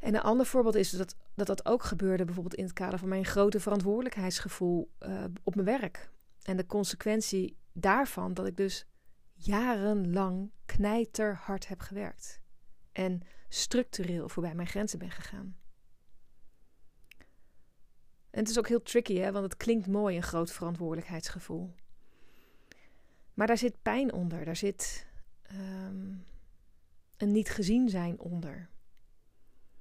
En 0.01 0.15
een 0.15 0.21
ander 0.21 0.47
voorbeeld 0.47 0.75
is 0.75 0.91
dat 0.91 1.17
dat, 1.35 1.47
dat 1.47 1.67
ook 1.67 1.83
gebeurde 1.83 2.25
bijvoorbeeld 2.25 2.55
in 2.55 2.65
het 2.65 2.73
kader 2.73 2.99
van 2.99 3.09
mijn 3.09 3.25
grote 3.25 3.61
verantwoordelijkheidsgevoel 3.61 4.91
uh, 5.01 5.25
op 5.43 5.55
mijn 5.55 5.67
werk. 5.67 6.11
En 6.43 6.57
de 6.57 6.67
consequentie 6.67 7.57
daarvan 7.73 8.35
dat 8.35 8.47
ik 8.47 8.57
dus 8.57 8.87
jarenlang 9.35 10.51
knijterhard 10.65 11.69
heb 11.69 11.81
gewerkt. 11.81 12.41
en 12.93 13.21
structureel 13.49 14.29
voorbij 14.29 14.55
mijn 14.55 14.69
grenzen 14.69 14.99
ben 14.99 15.11
gegaan. 15.11 15.57
En 18.31 18.39
het 18.39 18.49
is 18.49 18.59
ook 18.59 18.69
heel 18.69 18.83
tricky, 18.83 19.17
hè, 19.17 19.33
want 19.33 19.45
het 19.45 19.57
klinkt 19.57 19.87
mooi, 19.87 20.17
een 20.17 20.23
groot 20.23 20.53
verantwoordelijkheidsgevoel. 20.53 21.75
Maar 23.35 23.47
daar 23.47 23.59
zit 23.59 23.83
pijn 23.83 24.13
onder, 24.13 24.45
daar 24.45 24.57
zit 24.57 25.07
ehm, 25.43 26.15
een 27.17 27.33
niet 27.33 27.51
gezien 27.51 27.89
zijn 27.89 28.19
onder. 28.21 28.71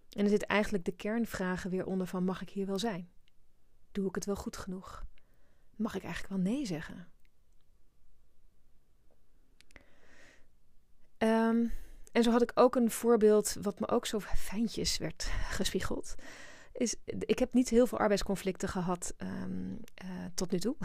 En 0.10 0.24
er 0.24 0.30
zit 0.30 0.44
eigenlijk 0.44 0.86
de 0.86 0.96
kernvragen 0.96 1.70
weer 1.70 1.86
onder 1.86 2.08
van 2.08 2.24
mag 2.24 2.42
ik 2.42 2.50
hier 2.50 2.66
wel 2.66 2.80
zijn? 2.80 3.10
Doe 3.92 4.08
ik 4.08 4.16
het 4.16 4.26
wel 4.26 4.36
goed 4.36 4.58
genoeg? 4.58 5.06
Mag 5.76 5.96
ik 5.96 6.04
eigenlijk 6.04 6.34
wel 6.34 6.54
nee 6.54 6.66
zeggen? 6.66 7.08
Ehm, 11.18 11.66
en 12.12 12.24
zo 12.24 12.32
had 12.32 12.42
ik 12.42 12.52
ook 12.54 12.76
een 12.76 12.92
voorbeeld 12.92 13.58
wat 13.62 13.80
me 13.80 13.88
ook 13.88 14.06
zo 14.06 14.20
fijntjes 14.20 14.98
werd 14.98 15.32
gespiegeld. 15.50 16.16
Is, 16.72 16.96
ik 17.06 17.40
heb 17.40 17.54
niet 17.54 17.70
heel 17.70 17.88
veel 17.88 17.98
arbeidsconflicten 17.98 18.70
gehad 18.70 19.14
ehm, 19.18 19.76
eh, 19.94 20.08
tot 20.34 20.52
nu 20.52 20.60
toe. 20.60 20.76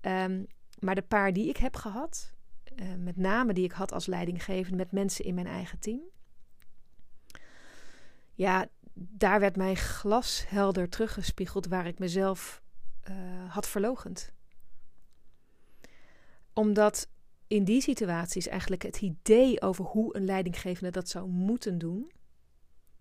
um, 0.00 0.46
maar 0.84 0.94
de 0.94 1.02
paar 1.02 1.32
die 1.32 1.48
ik 1.48 1.56
heb 1.56 1.76
gehad, 1.76 2.32
uh, 2.74 2.94
met 2.94 3.16
name 3.16 3.52
die 3.52 3.64
ik 3.64 3.72
had 3.72 3.92
als 3.92 4.06
leidinggevende 4.06 4.76
met 4.76 4.92
mensen 4.92 5.24
in 5.24 5.34
mijn 5.34 5.46
eigen 5.46 5.78
team. 5.78 6.00
Ja, 8.40 8.68
daar 8.94 9.40
werd 9.40 9.56
mij 9.56 9.74
glashelder 9.74 10.88
teruggespiegeld 10.88 11.66
waar 11.66 11.86
ik 11.86 11.98
mezelf 11.98 12.62
uh, 13.10 13.54
had 13.54 13.68
verlogend. 13.68 14.32
Omdat 16.52 17.08
in 17.46 17.64
die 17.64 17.80
situaties 17.80 18.48
eigenlijk 18.48 18.82
het 18.82 19.00
idee 19.00 19.60
over 19.62 19.84
hoe 19.84 20.16
een 20.16 20.24
leidinggevende 20.24 20.90
dat 20.90 21.08
zou 21.08 21.28
moeten 21.28 21.78
doen. 21.78 22.12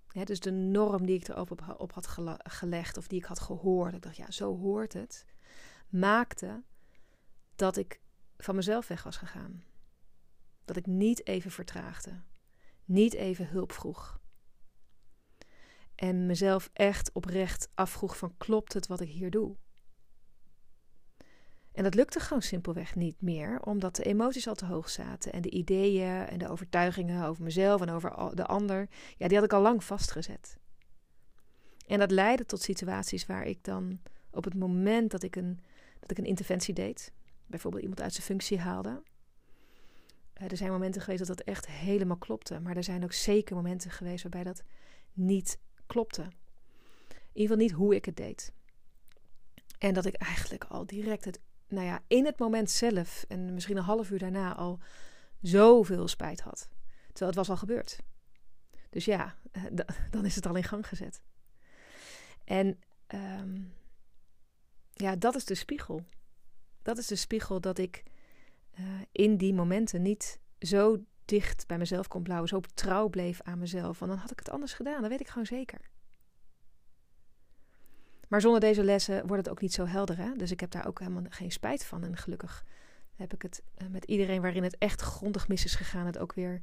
Hè, 0.08 0.24
dus 0.24 0.40
de 0.40 0.52
norm 0.52 1.06
die 1.06 1.16
ik 1.16 1.28
erop 1.28 1.52
op, 1.52 1.76
op 1.78 1.92
had 1.94 2.08
gelegd 2.44 2.98
of 2.98 3.08
die 3.08 3.20
ik 3.20 3.26
had 3.26 3.40
gehoord. 3.40 3.94
Ik 3.94 4.02
dacht, 4.02 4.18
ja, 4.18 4.32
zo 4.32 4.58
hoort 4.58 4.94
het. 4.94 5.26
Maakte 5.90 6.64
dat 7.56 7.78
ik 7.78 8.02
van 8.38 8.56
mezelf 8.56 8.88
weg 8.88 9.04
was 9.04 9.18
gegaan. 9.18 9.64
Dat 10.66 10.76
ik 10.76 10.86
niet 10.86 11.28
even 11.28 11.52
vertraagde. 11.52 12.22
Niet 12.86 13.14
even 13.14 13.48
hulp 13.48 13.72
vroeg. 13.72 14.19
En 16.00 16.26
mezelf 16.26 16.70
echt 16.74 17.12
oprecht 17.14 17.70
afvroeg 17.76 18.18
van 18.18 18.34
klopt 18.38 18.74
het 18.74 18.88
wat 18.88 19.00
ik 19.00 19.10
hier 19.10 19.30
doe? 19.30 19.56
En 21.72 21.84
dat 21.84 21.96
lukte 21.96 22.20
gewoon 22.20 22.42
simpelweg 22.42 22.96
niet 22.96 23.22
meer, 23.22 23.62
omdat 23.62 23.96
de 23.96 24.04
emoties 24.04 24.48
al 24.48 24.56
te 24.56 24.66
hoog 24.66 24.90
zaten 24.90 25.32
en 25.32 25.42
de 25.42 25.50
ideeën 25.50 26.28
en 26.28 26.38
de 26.38 26.50
overtuigingen 26.50 27.26
over 27.26 27.44
mezelf 27.44 27.82
en 27.82 27.90
over 27.90 28.36
de 28.36 28.46
ander, 28.46 28.90
ja, 29.18 29.28
die 29.28 29.36
had 29.38 29.46
ik 29.46 29.54
al 29.54 29.62
lang 29.62 29.84
vastgezet. 29.84 30.58
En 31.88 32.00
dat 32.00 32.12
leidde 32.12 32.46
tot 32.46 32.62
situaties 32.62 33.26
waar 33.26 33.46
ik 33.46 33.64
dan 33.64 34.00
op 34.32 34.44
het 34.44 34.56
moment 34.56 35.12
dat 35.12 35.24
ik 35.24 35.36
een, 35.36 35.60
dat 36.00 36.12
ik 36.12 36.18
een 36.18 36.26
interventie 36.26 36.74
deed, 36.74 37.14
bijvoorbeeld 37.46 37.84
iemand 37.84 38.02
uit 38.02 38.14
zijn 38.14 38.26
functie 38.26 38.60
haalde. 38.60 39.04
Eh, 40.34 40.52
er 40.52 40.58
zijn 40.58 40.72
momenten 40.72 41.02
geweest 41.02 41.26
dat 41.28 41.38
dat 41.38 41.48
echt 41.48 41.68
helemaal 41.68 42.18
klopte, 42.18 42.60
maar 42.60 42.76
er 42.78 42.84
zijn 42.84 43.04
ook 43.04 43.14
zeker 43.14 43.56
momenten 43.56 43.92
geweest 43.92 44.22
waarbij 44.24 44.44
dat 44.44 44.64
niet 45.14 45.60
klopte. 45.90 46.22
In 46.22 47.46
ieder 47.46 47.58
geval 47.58 47.58
niet 47.58 47.72
hoe 47.72 47.96
ik 47.96 48.06
het 48.06 48.18
deed. 48.18 48.54
En 49.78 49.94
dat 49.94 50.06
ik 50.06 50.14
eigenlijk 50.14 50.64
al 50.64 50.86
direct 50.86 51.26
het 51.26 51.40
nou 51.68 51.86
ja, 51.86 52.04
in 52.08 52.26
het 52.26 52.40
moment 52.40 52.70
zelf 52.70 53.26
en 53.28 53.54
misschien 53.54 53.78
een 53.78 53.84
half 53.84 54.10
uur 54.10 54.20
daarna 54.20 54.56
al 54.56 54.80
zoveel 55.42 56.08
spijt 56.08 56.42
had. 56.42 56.68
Terwijl 57.08 57.30
het 57.30 57.36
was 57.36 57.50
al 57.50 57.58
gebeurd. 57.58 58.00
Dus 58.90 59.06
ja, 59.06 59.36
eh, 59.52 59.64
dan 60.12 60.26
is 60.26 60.36
het 60.36 60.46
al 60.46 60.56
in 60.56 60.64
gang 60.64 60.88
gezet. 60.88 61.22
En 62.44 62.80
um, 63.08 63.74
ja, 64.94 65.16
dat 65.16 65.36
is 65.36 65.46
de 65.46 65.56
spiegel. 65.56 66.06
Dat 66.82 66.98
is 66.98 67.08
de 67.08 67.16
spiegel 67.16 67.62
dat 67.62 67.78
ik 67.78 68.04
uh, 68.80 68.86
in 69.12 69.38
die 69.38 69.54
momenten 69.54 70.02
niet 70.02 70.40
zo 70.60 71.04
dicht 71.30 71.68
bij 71.68 71.78
mezelf 71.78 72.08
kon 72.08 72.24
blauwen, 72.24 72.50
zo 72.50 72.62
trouw 72.74 73.08
bleef 73.08 73.42
aan 73.42 73.60
mezelf. 73.60 74.00
Want 74.00 74.12
dan 74.12 74.22
had 74.22 74.32
ik 74.32 74.40
het 74.40 74.50
anders 74.50 74.74
gedaan, 74.74 75.02
dat 75.02 75.10
weet 75.10 75.20
ik 75.20 75.28
gewoon 75.28 75.46
zeker. 75.46 75.80
Maar 78.28 78.42
zonder 78.42 78.60
deze 78.60 78.84
lessen 78.84 79.28
wordt 79.28 79.44
het 79.44 79.52
ook 79.52 79.62
niet 79.62 79.74
zo 79.74 79.86
helder. 79.86 80.18
Hè? 80.18 80.36
Dus 80.36 80.52
ik 80.52 80.60
heb 80.60 80.72
daar 80.72 80.88
ook 80.88 81.00
helemaal 81.00 81.24
geen 81.30 81.52
spijt 81.52 81.86
van. 81.86 82.04
En 82.04 82.18
gelukkig 82.18 82.66
heb 83.16 83.34
ik 83.34 83.42
het 83.42 83.64
uh, 83.78 83.88
met 83.88 84.04
iedereen 84.06 84.42
waarin 84.42 84.64
het 84.64 84.78
echt 84.78 85.02
grondig 85.02 85.48
mis 85.48 85.66
is 85.66 85.76
gegaan, 85.76 86.06
het 86.06 86.18
ook 86.18 86.34
weer 86.34 86.62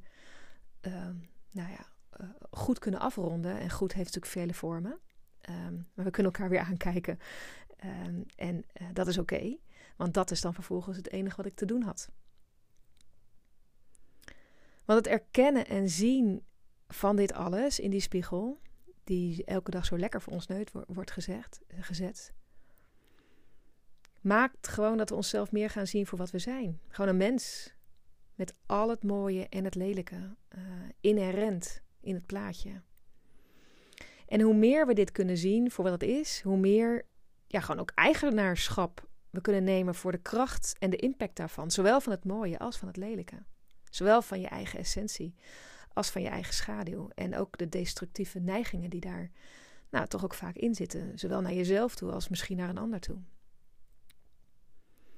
uh, 0.87 0.92
nou 1.50 1.70
ja, 1.70 1.87
uh, 2.20 2.28
goed 2.50 2.78
kunnen 2.78 3.00
afronden. 3.00 3.58
En 3.58 3.70
goed 3.70 3.92
heeft 3.92 4.06
natuurlijk 4.06 4.32
vele 4.32 4.54
vormen. 4.54 4.99
Um, 5.50 5.88
maar 5.94 6.04
we 6.04 6.11
kunnen 6.11 6.32
elkaar 6.32 6.49
weer 6.50 6.61
aankijken. 6.61 7.18
Um, 7.85 8.25
en 8.37 8.64
eh, 8.73 8.87
dat 8.92 9.06
is 9.06 9.18
oké. 9.18 9.56
Want 9.96 10.14
dat 10.14 10.30
is 10.30 10.40
dan 10.40 10.54
vervolgens 10.54 10.96
het 10.96 11.11
enige 11.11 11.37
wat 11.37 11.46
ik 11.46 11.54
te 11.54 11.64
doen 11.64 11.82
had. 11.82 12.11
Want 14.86 14.98
het 14.98 15.06
erkennen 15.06 15.66
en 15.66 15.88
zien 15.88 16.44
van 16.88 17.16
dit 17.16 17.32
alles 17.32 17.80
in 17.80 17.90
die 17.90 18.00
spiegel, 18.00 18.60
die 19.04 19.44
elke 19.44 19.70
dag 19.70 19.84
zo 19.84 19.98
lekker 19.98 20.22
voor 20.22 20.32
ons 20.32 20.46
neus 20.46 20.66
wordt 20.86 21.10
gezegd, 21.10 21.60
gezet. 21.68 22.32
Maakt 24.20 24.68
gewoon 24.68 24.96
dat 24.96 25.08
we 25.08 25.14
onszelf 25.14 25.52
meer 25.52 25.70
gaan 25.70 25.86
zien 25.86 26.06
voor 26.06 26.18
wat 26.18 26.30
we 26.30 26.38
zijn. 26.38 26.80
Gewoon 26.88 27.10
een 27.10 27.16
mens. 27.16 27.74
Met 28.34 28.54
al 28.66 28.88
het 28.88 29.02
mooie 29.02 29.48
en 29.48 29.64
het 29.64 29.74
lelijke. 29.74 30.16
Uh, 30.16 30.62
inherent 31.00 31.82
in 32.00 32.14
het 32.14 32.26
plaatje. 32.26 32.82
En 34.26 34.40
hoe 34.40 34.54
meer 34.54 34.86
we 34.86 34.94
dit 34.94 35.12
kunnen 35.12 35.36
zien 35.36 35.70
voor 35.70 35.84
wat 35.84 35.92
het 35.92 36.02
is, 36.02 36.40
hoe 36.42 36.56
meer 36.56 37.06
ja, 37.46 37.60
gewoon 37.60 37.80
ook 37.80 37.92
eigenaarschap 37.94 39.08
we 39.30 39.40
kunnen 39.40 39.64
nemen 39.64 39.94
voor 39.94 40.12
de 40.12 40.18
kracht 40.18 40.76
en 40.78 40.90
de 40.90 40.96
impact 40.96 41.36
daarvan. 41.36 41.70
Zowel 41.70 42.00
van 42.00 42.12
het 42.12 42.24
mooie 42.24 42.58
als 42.58 42.76
van 42.76 42.88
het 42.88 42.96
lelijke. 42.96 43.44
Zowel 43.96 44.22
van 44.22 44.40
je 44.40 44.48
eigen 44.48 44.78
essentie 44.78 45.34
als 45.92 46.10
van 46.10 46.22
je 46.22 46.28
eigen 46.28 46.54
schaduw. 46.54 47.08
En 47.14 47.36
ook 47.36 47.58
de 47.58 47.68
destructieve 47.68 48.38
neigingen 48.38 48.90
die 48.90 49.00
daar 49.00 49.30
nou, 49.90 50.06
toch 50.06 50.24
ook 50.24 50.34
vaak 50.34 50.56
in 50.56 50.74
zitten. 50.74 51.18
Zowel 51.18 51.40
naar 51.40 51.52
jezelf 51.52 51.94
toe 51.94 52.12
als 52.12 52.28
misschien 52.28 52.56
naar 52.56 52.68
een 52.68 52.78
ander 52.78 53.00
toe. 53.00 53.16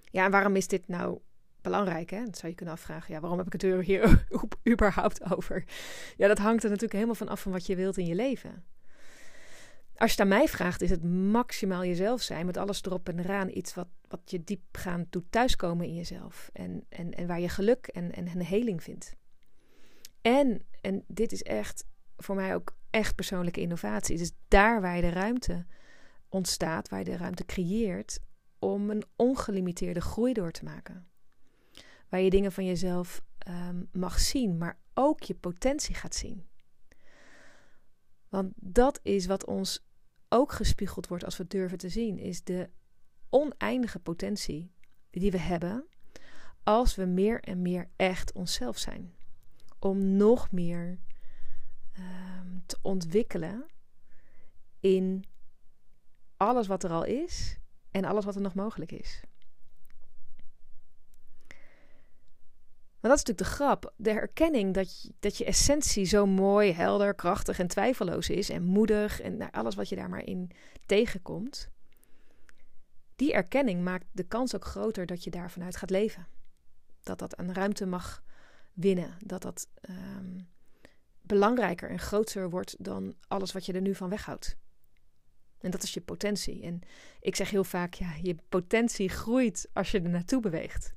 Ja, 0.02 0.25
en 0.25 0.30
waarom 0.30 0.56
is 0.56 0.68
dit 0.68 0.88
nou 0.88 1.18
belangrijk? 1.61 2.11
Hè? 2.11 2.25
Dat 2.25 2.38
zou 2.38 2.49
je 2.49 2.54
kunnen 2.54 2.75
afvragen. 2.75 3.14
Ja, 3.14 3.20
waarom 3.20 3.38
heb 3.38 3.47
ik 3.47 3.52
het 3.52 3.62
er 3.62 3.82
hier 3.90 4.26
überhaupt 4.68 5.30
over? 5.30 5.64
Ja, 6.16 6.28
dat 6.28 6.38
hangt 6.38 6.62
er 6.62 6.68
natuurlijk 6.68 6.94
helemaal 6.94 7.14
van 7.14 7.28
af 7.28 7.40
van 7.40 7.52
wat 7.52 7.66
je 7.66 7.76
wilt 7.76 7.97
in 7.97 8.06
je 8.06 8.14
leven. 8.14 8.64
Als 9.99 10.14
je 10.14 10.23
het 10.23 10.33
aan 10.33 10.38
mij 10.38 10.49
vraagt, 10.49 10.83
is 10.83 10.90
het 10.90 11.05
maximaal 11.05 11.85
jezelf 11.85 12.23
zijn, 12.23 12.47
met 12.47 12.57
alles 12.57 12.83
erop 12.83 13.09
en 13.09 13.19
eraan. 13.19 13.49
Iets 13.49 13.75
wat, 13.75 13.88
wat 14.09 14.31
je 14.31 14.45
diepgaand 14.45 15.12
doet 15.12 15.25
thuiskomen 15.31 15.87
in 15.87 15.95
jezelf. 15.95 16.50
En, 16.52 16.85
en, 16.88 17.14
en 17.14 17.26
waar 17.26 17.40
je 17.40 17.49
geluk 17.49 17.87
en, 17.87 18.12
en 18.12 18.26
een 18.26 18.45
heling 18.45 18.83
vindt. 18.83 19.17
En, 20.21 20.67
en 20.81 21.05
dit 21.07 21.33
is 21.33 21.43
echt 21.43 21.87
voor 22.17 22.35
mij 22.35 22.55
ook 22.55 22.76
echt 22.90 23.14
persoonlijke 23.14 23.61
innovatie. 23.61 24.17
Dus 24.17 24.33
daar 24.49 24.81
waar 24.81 24.97
je 24.97 25.02
de 25.02 25.11
ruimte 25.11 25.67
ontstaat, 26.28 26.88
waar 26.88 26.99
je 26.99 27.05
de 27.05 27.17
ruimte 27.17 27.45
creëert 27.45 28.21
om 28.59 28.90
een 28.90 29.05
ongelimiteerde 29.17 30.00
groei 30.00 30.33
door 30.33 30.50
te 30.50 30.64
maken. 30.64 31.09
Waar 32.09 32.21
je 32.21 32.31
dingen 32.31 32.52
van 32.52 32.64
jezelf 32.64 33.23
um, 33.49 33.88
mag 33.93 34.19
zien, 34.19 34.59
maar 34.59 34.78
ook 34.95 35.23
je 35.23 35.35
potentie 35.35 35.95
gaat 35.95 36.14
zien. 36.14 36.47
Want 38.28 38.52
dat 38.57 39.00
is 39.02 39.26
wat 39.26 39.47
ons 39.47 39.87
ook 40.28 40.52
gespiegeld 40.52 41.08
wordt 41.08 41.25
als 41.25 41.37
we 41.37 41.47
durven 41.47 41.78
te 41.78 41.88
zien, 41.88 42.18
is 42.18 42.44
de 42.44 42.68
oneindige 43.30 43.99
potentie 43.99 44.70
die 45.11 45.30
we 45.30 45.38
hebben 45.38 45.87
als 46.62 46.94
we 46.94 47.04
meer 47.04 47.40
en 47.40 47.62
meer 47.62 47.88
echt 47.97 48.32
onszelf 48.32 48.78
zijn 48.78 49.14
om 49.78 50.16
nog 50.16 50.52
meer 50.52 50.99
um, 51.99 52.62
te 52.66 52.78
ontwikkelen 52.82 53.66
in 54.80 55.25
alles 56.37 56.66
wat 56.66 56.85
er 56.85 56.90
al 56.90 57.04
is 57.04 57.58
en 57.90 58.04
alles 58.04 58.25
wat 58.25 58.35
er 58.35 58.40
nog 58.40 58.54
mogelijk 58.54 58.92
is. 58.92 59.23
Maar 63.00 63.11
dat 63.11 63.19
is 63.19 63.25
natuurlijk 63.25 63.50
de 63.50 63.57
grap. 63.57 63.93
De 63.97 64.11
erkenning 64.11 64.75
dat 64.75 65.02
je, 65.02 65.12
dat 65.21 65.37
je 65.37 65.45
essentie 65.45 66.05
zo 66.05 66.26
mooi, 66.26 66.73
helder, 66.73 67.14
krachtig 67.14 67.59
en 67.59 67.67
twijfelloos 67.67 68.28
is. 68.28 68.50
En 68.50 68.62
moedig 68.62 69.21
en 69.21 69.37
nou, 69.37 69.50
alles 69.52 69.75
wat 69.75 69.88
je 69.88 69.97
daar 69.97 70.09
maar 70.09 70.25
in 70.25 70.50
tegenkomt. 70.87 71.69
Die 73.17 73.33
erkenning 73.33 73.83
maakt 73.83 74.07
de 74.12 74.23
kans 74.23 74.55
ook 74.55 74.64
groter 74.64 75.07
dat 75.07 75.25
je 75.25 75.31
daar 75.31 75.50
vanuit 75.50 75.76
gaat 75.76 75.90
leven. 75.90 76.26
Dat 77.02 77.19
dat 77.19 77.38
een 77.38 77.55
ruimte 77.55 77.87
mag 77.87 78.23
winnen. 78.73 79.17
Dat 79.25 79.43
dat 79.43 79.69
um, 79.90 80.49
belangrijker 81.21 81.90
en 81.90 81.99
groter 81.99 82.50
wordt 82.50 82.85
dan 82.85 83.14
alles 83.28 83.52
wat 83.52 83.67
je 83.67 83.73
er 83.73 83.81
nu 83.81 83.95
van 83.95 84.09
weghoudt. 84.09 84.57
En 85.61 85.71
dat 85.71 85.83
is 85.83 85.95
je 85.95 86.00
potentie. 86.00 86.62
En 86.62 86.81
ik 87.21 87.37
zeg 87.37 87.50
heel 87.50 87.64
vaak, 87.64 87.95
ja, 87.95 88.14
je 88.23 88.37
potentie 88.49 89.09
groeit 89.09 89.69
als 89.73 89.90
je 89.90 90.00
er 90.00 90.09
naartoe 90.09 90.40
beweegt. 90.40 90.97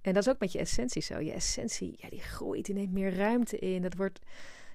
En 0.00 0.12
dat 0.12 0.26
is 0.26 0.32
ook 0.32 0.38
met 0.38 0.52
je 0.52 0.58
essentie 0.58 1.02
zo. 1.02 1.18
Je 1.18 1.32
essentie, 1.32 1.94
ja, 1.96 2.08
die 2.08 2.20
groeit, 2.20 2.64
die 2.64 2.74
neemt 2.74 2.92
meer 2.92 3.14
ruimte 3.14 3.58
in. 3.58 3.82
Dat 3.82 3.94
wordt, 3.94 4.18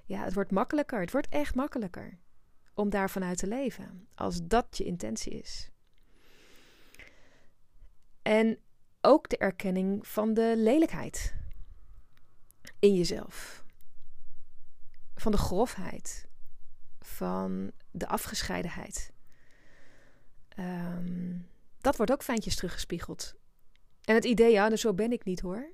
ja, 0.04 0.24
het 0.24 0.34
wordt 0.34 0.50
makkelijker. 0.50 1.00
Het 1.00 1.12
wordt 1.12 1.28
echt 1.28 1.54
makkelijker 1.54 2.18
om 2.74 2.90
daar 2.90 3.10
vanuit 3.10 3.38
te 3.38 3.46
leven. 3.46 4.08
Als 4.14 4.40
dat 4.42 4.66
je 4.76 4.84
intentie 4.84 5.32
is. 5.32 5.70
En 8.22 8.58
ook 9.00 9.28
de 9.28 9.38
erkenning 9.38 10.06
van 10.06 10.34
de 10.34 10.54
lelijkheid 10.56 11.34
in 12.78 12.94
jezelf. 12.94 13.64
Van 15.14 15.32
de 15.32 15.38
grofheid. 15.38 16.28
Van 17.00 17.72
de 17.90 18.06
afgescheidenheid. 18.06 19.12
Ehm, 20.48 21.38
dat 21.80 21.96
wordt 21.96 22.12
ook 22.12 22.22
fijntjes 22.22 22.56
teruggespiegeld. 22.56 23.34
En 24.04 24.14
het 24.14 24.24
idee, 24.24 24.52
ja, 24.52 24.68
dus 24.68 24.80
zo 24.80 24.94
ben 24.94 25.12
ik 25.12 25.24
niet 25.24 25.40
hoor. 25.40 25.72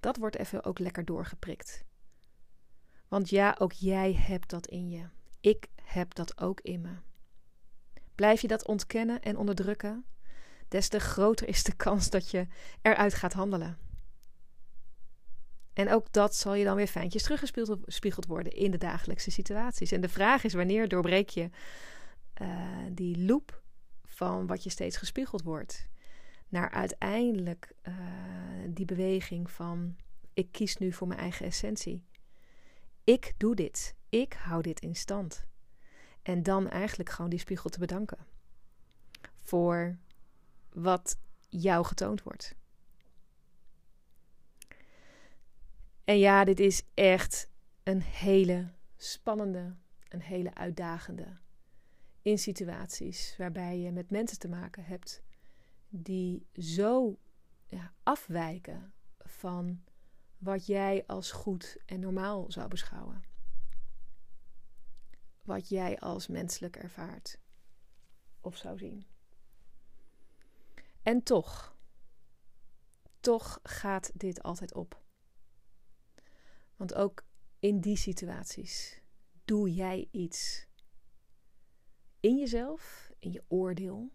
Dat 0.00 0.16
wordt 0.16 0.36
even 0.36 0.64
ook 0.64 0.78
lekker 0.78 1.04
doorgeprikt. 1.04 1.84
Want 3.08 3.30
ja, 3.30 3.56
ook 3.58 3.72
jij 3.72 4.12
hebt 4.12 4.50
dat 4.50 4.66
in 4.66 4.90
je. 4.90 5.08
Ik 5.40 5.66
heb 5.82 6.14
dat 6.14 6.40
ook 6.40 6.60
in 6.60 6.80
me. 6.80 6.94
Blijf 8.14 8.40
je 8.40 8.48
dat 8.48 8.66
ontkennen 8.66 9.22
en 9.22 9.36
onderdrukken, 9.36 10.04
des 10.68 10.88
te 10.88 11.00
groter 11.00 11.48
is 11.48 11.62
de 11.62 11.76
kans 11.76 12.10
dat 12.10 12.30
je 12.30 12.46
eruit 12.82 13.14
gaat 13.14 13.32
handelen. 13.32 13.78
En 15.72 15.92
ook 15.92 16.12
dat 16.12 16.36
zal 16.36 16.54
je 16.54 16.64
dan 16.64 16.76
weer 16.76 16.86
fijntjes 16.86 17.22
teruggespiegeld 17.22 18.26
worden 18.26 18.52
in 18.52 18.70
de 18.70 18.78
dagelijkse 18.78 19.30
situaties. 19.30 19.92
En 19.92 20.00
de 20.00 20.08
vraag 20.08 20.44
is: 20.44 20.54
wanneer 20.54 20.88
doorbreek 20.88 21.28
je 21.28 21.50
uh, 22.42 22.66
die 22.90 23.24
loop 23.24 23.62
van 24.04 24.46
wat 24.46 24.62
je 24.64 24.70
steeds 24.70 24.96
gespiegeld 24.96 25.42
wordt, 25.42 25.88
naar 26.50 26.70
uiteindelijk 26.70 27.72
uh, 27.88 27.94
die 28.68 28.84
beweging 28.84 29.50
van: 29.50 29.96
ik 30.32 30.52
kies 30.52 30.76
nu 30.76 30.92
voor 30.92 31.08
mijn 31.08 31.20
eigen 31.20 31.46
essentie. 31.46 32.04
Ik 33.04 33.32
doe 33.36 33.54
dit. 33.54 33.94
Ik 34.08 34.32
hou 34.32 34.62
dit 34.62 34.80
in 34.80 34.96
stand. 34.96 35.46
En 36.22 36.42
dan 36.42 36.68
eigenlijk 36.68 37.10
gewoon 37.10 37.30
die 37.30 37.38
spiegel 37.38 37.70
te 37.70 37.78
bedanken 37.78 38.18
voor 39.38 39.98
wat 40.72 41.18
jou 41.48 41.84
getoond 41.84 42.22
wordt. 42.22 42.54
En 46.04 46.18
ja, 46.18 46.44
dit 46.44 46.60
is 46.60 46.82
echt 46.94 47.50
een 47.82 48.02
hele 48.02 48.72
spannende, 48.96 49.74
een 50.08 50.22
hele 50.22 50.54
uitdagende. 50.54 51.38
In 52.22 52.38
situaties 52.38 53.34
waarbij 53.38 53.78
je 53.78 53.92
met 53.92 54.10
mensen 54.10 54.38
te 54.38 54.48
maken 54.48 54.84
hebt 54.84 55.22
die 55.90 56.46
zo 56.54 57.18
afwijken 58.02 58.92
van 59.18 59.84
wat 60.38 60.66
jij 60.66 61.04
als 61.06 61.30
goed 61.30 61.76
en 61.86 62.00
normaal 62.00 62.52
zou 62.52 62.68
beschouwen. 62.68 63.22
Wat 65.42 65.68
jij 65.68 65.98
als 65.98 66.26
menselijk 66.26 66.76
ervaart 66.76 67.38
of 68.40 68.56
zou 68.56 68.78
zien. 68.78 69.06
En 71.02 71.22
toch, 71.22 71.76
toch 73.20 73.60
gaat 73.62 74.10
dit 74.14 74.42
altijd 74.42 74.74
op. 74.74 75.02
Want 76.76 76.94
ook 76.94 77.24
in 77.58 77.80
die 77.80 77.96
situaties 77.96 79.00
doe 79.44 79.74
jij 79.74 80.08
iets 80.10 80.66
in 82.20 82.38
jezelf, 82.38 83.12
in 83.18 83.32
je 83.32 83.44
oordeel. 83.48 84.12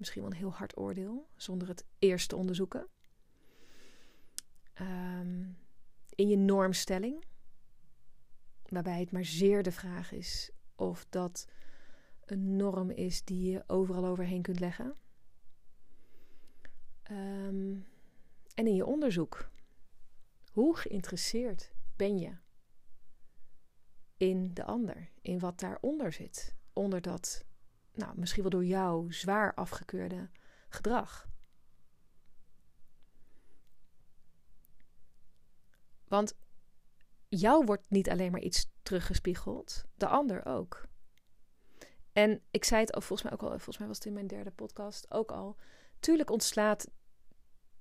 Misschien 0.00 0.22
wel 0.22 0.30
een 0.30 0.36
heel 0.36 0.52
hard 0.52 0.76
oordeel, 0.76 1.28
zonder 1.36 1.68
het 1.68 1.84
eerst 1.98 2.28
te 2.28 2.36
onderzoeken. 2.36 2.88
Ehm, 4.72 5.48
in 6.14 6.28
je 6.28 6.36
normstelling, 6.36 7.24
waarbij 8.68 9.00
het 9.00 9.12
maar 9.12 9.24
zeer 9.24 9.62
de 9.62 9.72
vraag 9.72 10.12
is 10.12 10.50
of 10.76 11.06
dat 11.08 11.48
een 12.24 12.56
norm 12.56 12.90
is 12.90 13.24
die 13.24 13.50
je 13.50 13.64
overal 13.66 14.04
overheen 14.04 14.42
kunt 14.42 14.60
leggen. 14.60 14.94
Ehm, 17.02 17.76
en 18.54 18.66
in 18.66 18.74
je 18.74 18.86
onderzoek. 18.86 19.50
Hoe 20.52 20.76
geïnteresseerd 20.76 21.72
ben 21.96 22.18
je 22.18 22.36
in 24.16 24.54
de 24.54 24.64
ander, 24.64 25.10
in 25.20 25.38
wat 25.38 25.60
daaronder 25.60 26.12
zit, 26.12 26.54
onder 26.72 27.00
dat, 27.00 27.44
nou, 27.94 28.12
misschien 28.18 28.42
wel 28.42 28.50
door 28.50 28.64
jou 28.64 29.12
zwaar 29.12 29.54
afgekeurde 29.54 30.30
gedrag? 30.68 31.28
Want 36.08 36.34
jou 37.28 37.64
wordt 37.64 37.90
niet 37.90 38.10
alleen 38.10 38.32
maar 38.32 38.40
iets 38.40 38.70
teruggespiegeld, 38.82 39.84
de 39.94 40.06
ander 40.06 40.46
ook. 40.46 40.88
En 42.12 42.42
ik 42.50 42.64
zei 42.64 42.80
het 42.80 42.96
ook 42.96 43.02
volgens 43.02 43.30
mij 43.30 43.38
ook 43.38 43.42
al, 43.42 43.48
volgens 43.48 43.78
mij 43.78 43.86
was 43.86 43.96
het 43.96 44.06
in 44.06 44.12
mijn 44.12 44.26
derde 44.26 44.50
podcast 44.50 45.10
ook 45.10 45.30
al. 45.32 45.56
Tuurlijk 46.00 46.30
ontslaat 46.30 46.90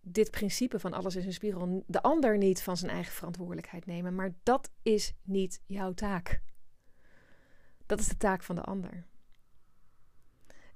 dit 0.02 0.32
principe 0.32 0.80
van 0.80 0.94
alles 0.94 1.16
is 1.16 1.26
een 1.26 1.34
spiegel 1.34 1.84
de 1.88 2.02
ander 2.02 2.38
niet 2.38 2.62
van 2.62 2.78
zijn 2.78 2.92
eigen 2.92 3.14
verantwoordelijkheid 3.14 3.86
nemen, 3.86 4.16
maar 4.16 4.36
dat 4.44 4.72
is 4.82 5.14
niet 5.24 5.62
jouw 5.66 5.94
taak. 5.94 6.42
Dat 7.86 8.00
is 8.00 8.08
de 8.08 8.18
taak 8.18 8.44
van 8.44 8.56
de 8.56 8.64
ander. 8.64 9.06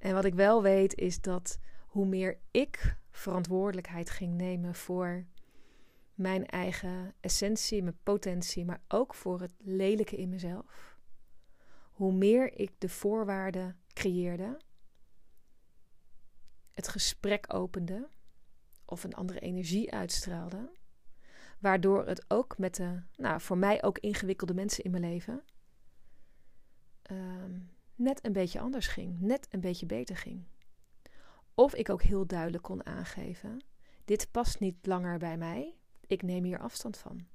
En 0.03 0.13
wat 0.13 0.25
ik 0.25 0.33
wel 0.33 0.61
weet 0.61 0.95
is 0.95 1.21
dat 1.21 1.59
hoe 1.87 2.05
meer 2.05 2.39
ik 2.51 2.97
verantwoordelijkheid 3.11 4.09
ging 4.09 4.33
nemen 4.33 4.75
voor 4.75 5.25
mijn 6.13 6.45
eigen 6.45 7.13
essentie, 7.19 7.83
mijn 7.83 7.97
potentie, 8.03 8.65
maar 8.65 8.81
ook 8.87 9.13
voor 9.13 9.41
het 9.41 9.51
lelijke 9.57 10.15
in 10.15 10.29
mezelf, 10.29 10.97
hoe 11.91 12.13
meer 12.13 12.59
ik 12.59 12.71
de 12.77 12.89
voorwaarden 12.89 13.79
creëerde, 13.93 14.57
het 16.71 16.87
gesprek 16.87 17.53
opende 17.53 18.09
of 18.85 19.03
een 19.03 19.13
andere 19.13 19.39
energie 19.39 19.93
uitstraalde, 19.93 20.71
waardoor 21.59 22.07
het 22.07 22.25
ook 22.27 22.57
met 22.57 22.75
de, 22.75 23.01
nou, 23.15 23.41
voor 23.41 23.57
mij 23.57 23.83
ook 23.83 23.99
ingewikkelde 23.99 24.53
mensen 24.53 24.83
in 24.83 24.91
mijn 24.91 25.03
leven, 25.03 25.43
um, 27.11 27.72
net 27.95 28.25
een 28.25 28.33
beetje 28.33 28.59
anders 28.59 28.87
ging, 28.87 29.19
net 29.19 29.47
een 29.49 29.61
beetje 29.61 29.85
beter 29.85 30.17
ging. 30.17 30.43
Of 31.53 31.75
ik 31.75 31.89
ook 31.89 32.01
heel 32.01 32.25
duidelijk 32.27 32.63
kon 32.63 32.85
aangeven: 32.85 33.63
dit 34.05 34.31
past 34.31 34.59
niet 34.59 34.85
langer 34.85 35.17
bij 35.17 35.37
mij, 35.37 35.75
ik 36.07 36.21
neem 36.21 36.43
hier 36.43 36.59
afstand 36.59 36.97
van. 36.97 37.27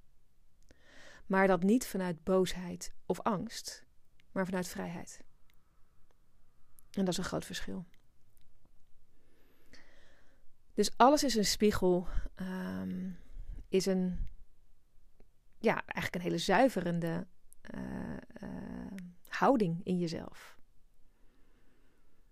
Maar 1.26 1.46
dat 1.46 1.62
niet 1.62 1.86
vanuit 1.86 2.24
boosheid 2.24 2.94
of 3.06 3.20
angst, 3.20 3.84
maar 4.32 4.44
vanuit 4.44 4.68
vrijheid. 4.68 5.20
En 6.90 7.04
dat 7.04 7.08
is 7.08 7.18
een 7.18 7.24
groot 7.24 7.44
verschil. 7.44 7.86
Dus 10.74 10.96
alles 10.96 11.24
is 11.24 11.34
een 11.34 11.44
spiegel, 11.44 12.06
um, 12.36 13.18
is 13.68 13.86
een, 13.86 14.28
ja, 15.58 15.72
eigenlijk 15.84 16.14
een 16.14 16.30
hele 16.30 16.38
zuiverende 16.38 17.26
houding 19.38 19.80
in 19.84 19.98
jezelf. 19.98 20.56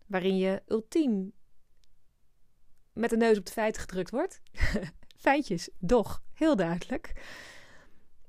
Waarin 0.06 0.36
je 0.36 0.62
ultiem 0.66 1.32
met 2.92 3.10
de 3.10 3.16
neus 3.16 3.38
op 3.38 3.46
de 3.46 3.52
feiten 3.52 3.80
gedrukt 3.80 4.10
wordt. 4.10 4.40
Feitjes, 5.26 5.70
doch, 5.78 6.22
heel 6.32 6.56
duidelijk. 6.56 7.12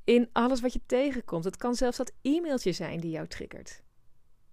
In 0.04 0.30
alles 0.32 0.62
wat 0.62 0.74
je 0.74 0.82
tegenkomt. 0.86 1.44
Het 1.44 1.58
kan 1.58 1.76
zelfs 1.76 1.98
dat 1.98 2.14
e-mailtje 2.22 2.72
zijn 2.72 3.00
die 3.00 3.12
jou 3.12 3.28
triggert. 3.28 3.84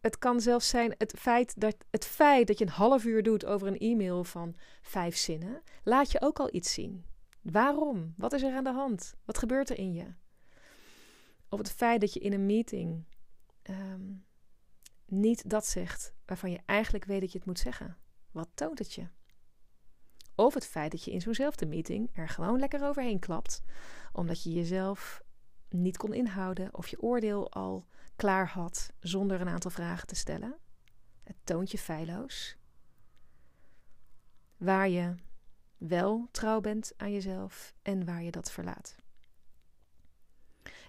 Het 0.01 0.19
kan 0.19 0.41
zelfs 0.41 0.69
zijn 0.69 0.95
het 0.99 1.15
feit 1.19 1.61
dat, 1.61 1.77
het 1.91 2.05
feit 2.05 2.47
dat 2.47 2.59
je 2.59 2.65
een 2.65 2.71
half 2.71 3.05
uur 3.05 3.23
doet 3.23 3.45
over 3.45 3.67
een 3.67 3.79
e-mail 3.79 4.25
van 4.25 4.57
vijf 4.83 5.17
zinnen, 5.17 5.63
laat 5.83 6.11
je 6.11 6.21
ook 6.21 6.41
al 6.41 6.55
iets 6.55 6.73
zien. 6.73 7.05
Waarom? 7.43 8.15
Wat 8.17 8.33
is 8.33 8.43
er 8.43 8.55
aan 8.55 8.65
de 8.65 8.73
hand? 8.73 9.15
Wat 9.25 9.39
gebeurt 9.39 9.71
er 9.71 9.79
in 9.79 9.93
je? 9.93 10.07
Of 11.49 11.59
het 11.59 11.71
feit 11.71 12.01
dat 12.01 12.13
je 12.13 12.21
in 12.21 12.33
een 12.33 12.47
meeting 12.47 13.05
ehm, 13.65 14.13
niet 15.07 15.51
dat 15.51 15.67
zegt 15.67 16.15
waarvan 16.25 16.51
je 16.51 16.61
eigenlijk 16.67 17.05
weet 17.05 17.21
dat 17.21 17.33
je 17.33 17.39
het 17.39 17.47
moet 17.47 17.59
zeggen. 17.59 17.97
Wat 18.31 18.49
toont 18.55 18.79
het 18.79 18.93
je? 18.93 19.09
Of 20.35 20.55
het 20.55 20.67
feit 20.67 20.91
dat 20.91 21.05
je 21.05 21.11
in 21.11 21.21
zo'nzelfde 21.21 21.67
meeting 21.67 22.11
er 22.13 22.29
gewoon 22.29 22.59
lekker 22.59 22.85
overheen 22.85 23.19
klapt, 23.19 23.63
omdat 24.13 24.43
je 24.43 24.53
jezelf 24.53 25.23
niet 25.69 25.97
kon 25.97 26.13
inhouden 26.13 26.75
of 26.75 26.89
je 26.89 27.03
oordeel 27.03 27.53
al 27.53 27.87
klaar 28.17 28.49
had 28.49 28.93
zonder 29.01 29.41
een 29.41 29.49
aantal 29.49 29.71
vragen 29.71 30.07
te 30.07 30.15
stellen. 30.15 30.57
Het 31.23 31.37
toont 31.45 31.71
je 31.71 31.79
feilloos. 31.79 32.57
Waar 34.57 34.89
je 34.89 35.15
wel 35.77 36.29
trouw 36.31 36.61
bent 36.61 36.93
aan 36.97 37.13
jezelf 37.13 37.75
en 37.83 38.05
waar 38.05 38.23
je 38.23 38.31
dat 38.31 38.51
verlaat. 38.51 38.97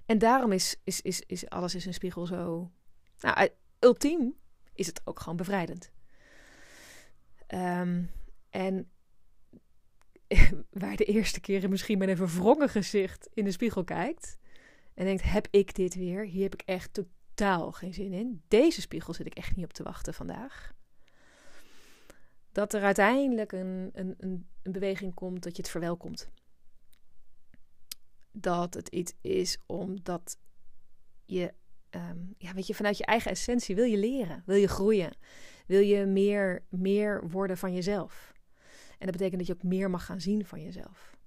En 0.05 0.17
daarom 0.17 0.51
is, 0.51 0.75
is, 0.83 1.01
is, 1.01 1.21
is 1.21 1.49
alles 1.49 1.75
is 1.75 1.85
een 1.85 1.93
spiegel 1.93 2.25
zo. 2.25 2.71
Nou, 3.19 3.49
ultiem 3.79 4.35
is 4.73 4.87
het 4.87 5.01
ook 5.03 5.19
gewoon 5.19 5.37
bevrijdend. 5.37 5.91
Um, 7.47 8.09
en 8.49 8.89
waar 10.69 10.95
de 10.95 11.05
eerste 11.05 11.39
keren 11.39 11.69
misschien 11.69 11.97
met 11.97 12.09
een 12.09 12.17
verwrongen 12.17 12.69
gezicht 12.69 13.29
in 13.33 13.43
de 13.43 13.51
spiegel 13.51 13.83
kijkt. 13.83 14.37
En 14.93 15.05
denkt, 15.05 15.23
heb 15.23 15.47
ik 15.51 15.75
dit 15.75 15.95
weer? 15.95 16.25
Hier 16.25 16.43
heb 16.43 16.53
ik 16.53 16.61
echt 16.61 16.93
totaal 16.93 17.71
geen 17.71 17.93
zin 17.93 18.13
in. 18.13 18.41
Deze 18.47 18.81
spiegel 18.81 19.13
zit 19.13 19.25
ik 19.25 19.35
echt 19.35 19.55
niet 19.55 19.65
op 19.65 19.73
te 19.73 19.83
wachten 19.83 20.13
vandaag. 20.13 20.73
Dat 22.51 22.73
er 22.73 22.83
uiteindelijk 22.83 23.51
een, 23.51 23.89
een, 23.93 24.15
een, 24.17 24.47
een 24.63 24.71
beweging 24.71 25.13
komt 25.13 25.43
dat 25.43 25.55
je 25.55 25.61
het 25.61 25.71
verwelkomt. 25.71 26.29
Dat 28.37 28.73
het 28.73 28.87
iets 28.87 29.13
is 29.21 29.57
omdat 29.65 30.37
je, 31.25 31.53
ehm, 31.89 32.17
ja, 32.37 32.53
weet 32.53 32.67
je, 32.67 32.75
vanuit 32.75 32.97
je 32.97 33.05
eigen 33.05 33.31
essentie 33.31 33.75
wil 33.75 33.85
je 33.85 33.97
leren, 33.97 34.43
wil 34.45 34.55
je 34.55 34.67
groeien, 34.67 35.17
wil 35.67 35.81
je 35.81 36.05
meer, 36.05 36.63
meer 36.69 37.29
worden 37.29 37.57
van 37.57 37.73
jezelf. 37.73 38.33
En 38.97 39.05
dat 39.07 39.11
betekent 39.11 39.37
dat 39.37 39.47
je 39.47 39.53
ook 39.53 39.71
meer 39.71 39.89
mag 39.89 40.05
gaan 40.05 40.21
zien 40.21 40.45
van 40.45 40.61
jezelf. 40.61 41.17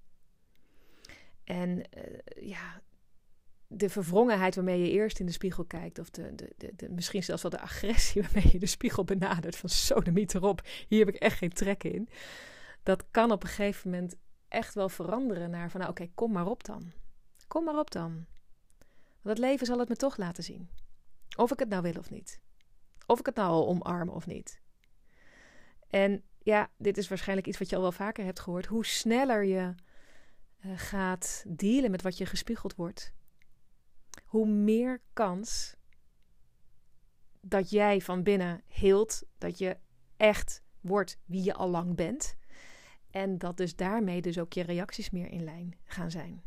En 1.45 1.79
uh, 1.79 2.49
ja, 2.49 2.83
de 3.67 3.89
verwrongenheid 3.89 4.55
waarmee 4.55 4.81
je 4.81 4.91
eerst 4.91 5.21
in 5.21 5.27
de 5.27 5.33
spiegel 5.33 5.65
kijkt, 5.65 5.99
of 5.99 6.11
de, 6.11 6.35
de, 6.35 6.73
de, 6.77 6.89
misschien 6.91 7.23
zelfs 7.23 7.43
wel 7.43 7.51
de 7.51 7.61
agressie 7.61 8.23
waarmee 8.33 8.49
je 8.53 8.59
de 8.59 8.67
spiegel 8.67 9.05
benadert, 9.05 9.57
van 9.57 9.69
zo 9.69 10.01
de 10.01 10.13
miet 10.13 10.35
erop, 10.35 10.67
hier 10.89 10.99
heb 10.99 11.15
ik 11.15 11.21
echt 11.21 11.39
geen 11.39 11.53
trek 11.53 11.85
in. 11.85 12.09
Dat 12.83 13.05
kan 13.11 13.31
op 13.31 13.43
een 13.43 13.49
gegeven 13.49 13.91
moment 13.91 14.17
echt 14.49 14.75
wel 14.75 14.89
veranderen 14.89 15.51
naar 15.51 15.71
van, 15.71 15.81
nou, 15.81 15.93
oké, 15.93 16.09
kom 16.15 16.33
maar 16.33 16.47
op 16.47 16.65
dan. 16.65 16.93
Kom 17.49 17.65
maar 17.65 17.79
op 17.79 17.91
dan. 17.91 18.27
Want 19.23 19.39
het 19.39 19.39
leven 19.39 19.67
zal 19.67 19.79
het 19.79 19.89
me 19.89 19.97
toch 19.97 20.17
laten 20.17 20.45
zien. 20.45 20.71
Of 21.37 21.53
ik 21.53 21.59
het 21.59 21.69
nou 21.69 21.83
wil 21.83 21.99
of 21.99 22.11
niet. 22.11 22.41
Of 23.07 23.19
ik 23.19 23.27
het 23.27 23.35
nou 23.35 23.51
al 23.51 23.69
omarm 23.69 24.09
of 24.09 24.27
niet. 24.27 24.61
En 25.89 26.23
ja, 26.39 26.71
dit 26.77 26.97
is 26.97 27.09
waarschijnlijk 27.09 27.47
iets 27.47 27.59
wat 27.59 27.69
je 27.69 27.77
al 27.77 27.83
wel 27.83 27.93
vaker 27.93 28.25
hebt 28.25 28.41
gehoord. 28.41 28.67
Hoe 28.67 28.87
sneller 28.87 29.45
je 29.45 29.75
uh, 30.61 30.73
gaat 30.79 31.45
dealen 31.49 31.91
met 31.91 32.03
wat 32.03 32.19
je 32.19 32.27
gespiegeld 32.27 32.75
wordt, 32.75 33.13
hoe 34.25 34.47
meer 34.47 35.01
kans 35.13 35.77
dat 37.41 37.71
jij 37.71 38.01
van 38.01 38.23
binnen 38.23 38.63
heelt, 38.67 39.23
dat 39.39 39.59
je 39.59 39.77
echt 40.17 40.63
wordt 40.81 41.19
wie 41.25 41.43
je 41.43 41.55
al 41.55 41.69
lang 41.69 41.97
bent. 41.97 42.37
En 43.11 43.39
dat 43.39 43.57
dus 43.57 43.77
daarmee 43.77 44.23
dus 44.23 44.39
ook 44.39 44.53
je 44.53 44.63
reacties 44.63 45.11
meer 45.11 45.31
in 45.31 45.45
lijn 45.45 45.79
gaan 45.85 46.11
zijn. 46.11 46.43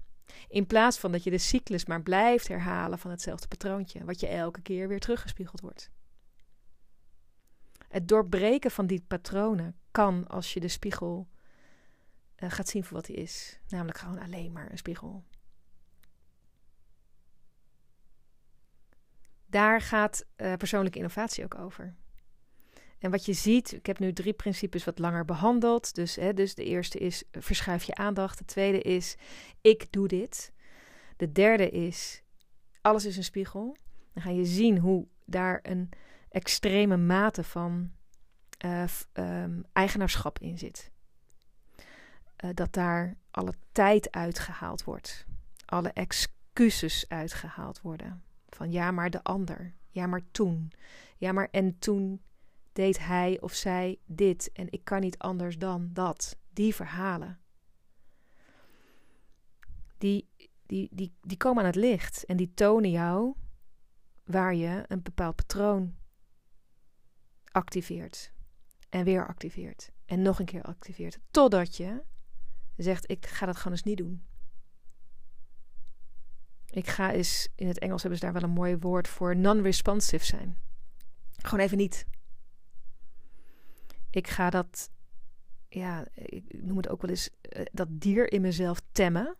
In 0.47 0.67
plaats 0.67 0.99
van 0.99 1.11
dat 1.11 1.23
je 1.23 1.29
de 1.29 1.37
cyclus 1.37 1.85
maar 1.85 2.01
blijft 2.01 2.47
herhalen 2.47 2.99
van 2.99 3.11
hetzelfde 3.11 3.47
patroontje, 3.47 4.05
wat 4.05 4.19
je 4.19 4.27
elke 4.27 4.61
keer 4.61 4.87
weer 4.87 4.99
teruggespiegeld 4.99 5.61
wordt. 5.61 5.89
Het 7.87 8.07
doorbreken 8.07 8.71
van 8.71 8.87
die 8.87 9.03
patronen 9.07 9.75
kan 9.91 10.27
als 10.27 10.53
je 10.53 10.59
de 10.59 10.67
spiegel 10.67 11.27
uh, 12.37 12.51
gaat 12.51 12.67
zien 12.67 12.83
voor 12.83 12.97
wat 12.97 13.07
hij 13.07 13.15
is, 13.15 13.59
namelijk 13.67 13.97
gewoon 13.97 14.19
alleen 14.19 14.51
maar 14.51 14.71
een 14.71 14.77
spiegel. 14.77 15.23
Daar 19.45 19.81
gaat 19.81 20.25
uh, 20.37 20.53
persoonlijke 20.53 20.97
innovatie 20.97 21.43
ook 21.43 21.55
over. 21.55 21.95
En 23.01 23.11
wat 23.11 23.25
je 23.25 23.33
ziet, 23.33 23.71
ik 23.71 23.85
heb 23.85 23.99
nu 23.99 24.13
drie 24.13 24.33
principes 24.33 24.83
wat 24.83 24.99
langer 24.99 25.25
behandeld. 25.25 25.95
Dus, 25.95 26.15
hè, 26.15 26.33
dus 26.33 26.55
de 26.55 26.63
eerste 26.63 26.97
is 26.97 27.23
verschuif 27.31 27.83
je 27.83 27.95
aandacht. 27.95 28.37
De 28.37 28.45
tweede 28.45 28.81
is 28.81 29.15
ik 29.61 29.91
doe 29.91 30.07
dit. 30.07 30.51
De 31.17 31.31
derde 31.31 31.69
is 31.69 32.23
alles 32.81 33.05
is 33.05 33.17
een 33.17 33.23
spiegel. 33.23 33.77
Dan 34.13 34.23
ga 34.23 34.29
je 34.29 34.45
zien 34.45 34.77
hoe 34.77 35.07
daar 35.25 35.59
een 35.63 35.89
extreme 36.29 36.97
mate 36.97 37.43
van 37.43 37.91
uh, 38.65 38.83
um, 39.13 39.63
eigenaarschap 39.73 40.39
in 40.39 40.57
zit. 40.57 40.91
Uh, 41.77 42.49
dat 42.53 42.73
daar 42.73 43.17
alle 43.31 43.53
tijd 43.71 44.11
uitgehaald 44.11 44.83
wordt. 44.83 45.25
Alle 45.65 45.89
excuses 45.89 47.05
uitgehaald 47.07 47.81
worden. 47.81 48.23
Van 48.49 48.71
ja, 48.71 48.91
maar 48.91 49.09
de 49.09 49.23
ander. 49.23 49.73
Ja, 49.89 50.07
maar 50.07 50.21
toen. 50.31 50.71
Ja, 51.17 51.31
maar 51.31 51.47
en 51.51 51.79
toen 51.79 52.21
deed 52.73 52.99
hij 52.99 53.39
of 53.41 53.53
zij 53.53 53.99
dit 54.05 54.51
en 54.51 54.71
ik 54.71 54.83
kan 54.83 55.01
niet 55.01 55.17
anders 55.17 55.57
dan 55.57 55.89
dat. 55.93 56.37
Die 56.53 56.75
verhalen. 56.75 57.39
Die, 59.97 60.29
die, 60.65 60.89
die, 60.91 61.13
die 61.21 61.37
komen 61.37 61.59
aan 61.59 61.69
het 61.69 61.75
licht 61.75 62.25
en 62.25 62.37
die 62.37 62.53
tonen 62.53 62.91
jou 62.91 63.33
waar 64.23 64.55
je 64.55 64.83
een 64.87 65.01
bepaald 65.01 65.35
patroon 65.35 65.95
activeert. 67.51 68.31
En 68.89 69.03
weer 69.03 69.27
activeert. 69.27 69.91
En 70.05 70.21
nog 70.21 70.39
een 70.39 70.45
keer 70.45 70.63
activeert. 70.63 71.19
Totdat 71.31 71.77
je 71.77 72.03
zegt: 72.77 73.11
Ik 73.11 73.25
ga 73.25 73.45
dat 73.45 73.57
gewoon 73.57 73.73
eens 73.73 73.83
niet 73.83 73.97
doen. 73.97 74.25
Ik 76.71 76.87
ga 76.87 77.11
eens, 77.11 77.47
in 77.55 77.67
het 77.67 77.79
Engels 77.79 78.01
hebben 78.01 78.19
ze 78.19 78.25
daar 78.25 78.33
wel 78.33 78.43
een 78.43 78.55
mooi 78.55 78.77
woord 78.77 79.07
voor, 79.07 79.35
non-responsive 79.35 80.25
zijn. 80.25 80.57
Gewoon 81.37 81.65
even 81.65 81.77
niet. 81.77 82.05
Ik 84.11 84.27
ga 84.27 84.49
dat, 84.49 84.89
ja, 85.69 86.07
ik 86.13 86.43
noem 86.63 86.77
het 86.77 86.89
ook 86.89 87.01
wel 87.01 87.09
eens, 87.09 87.29
uh, 87.57 87.65
dat 87.71 87.87
dier 87.91 88.31
in 88.31 88.41
mezelf 88.41 88.81
temmen. 88.91 89.35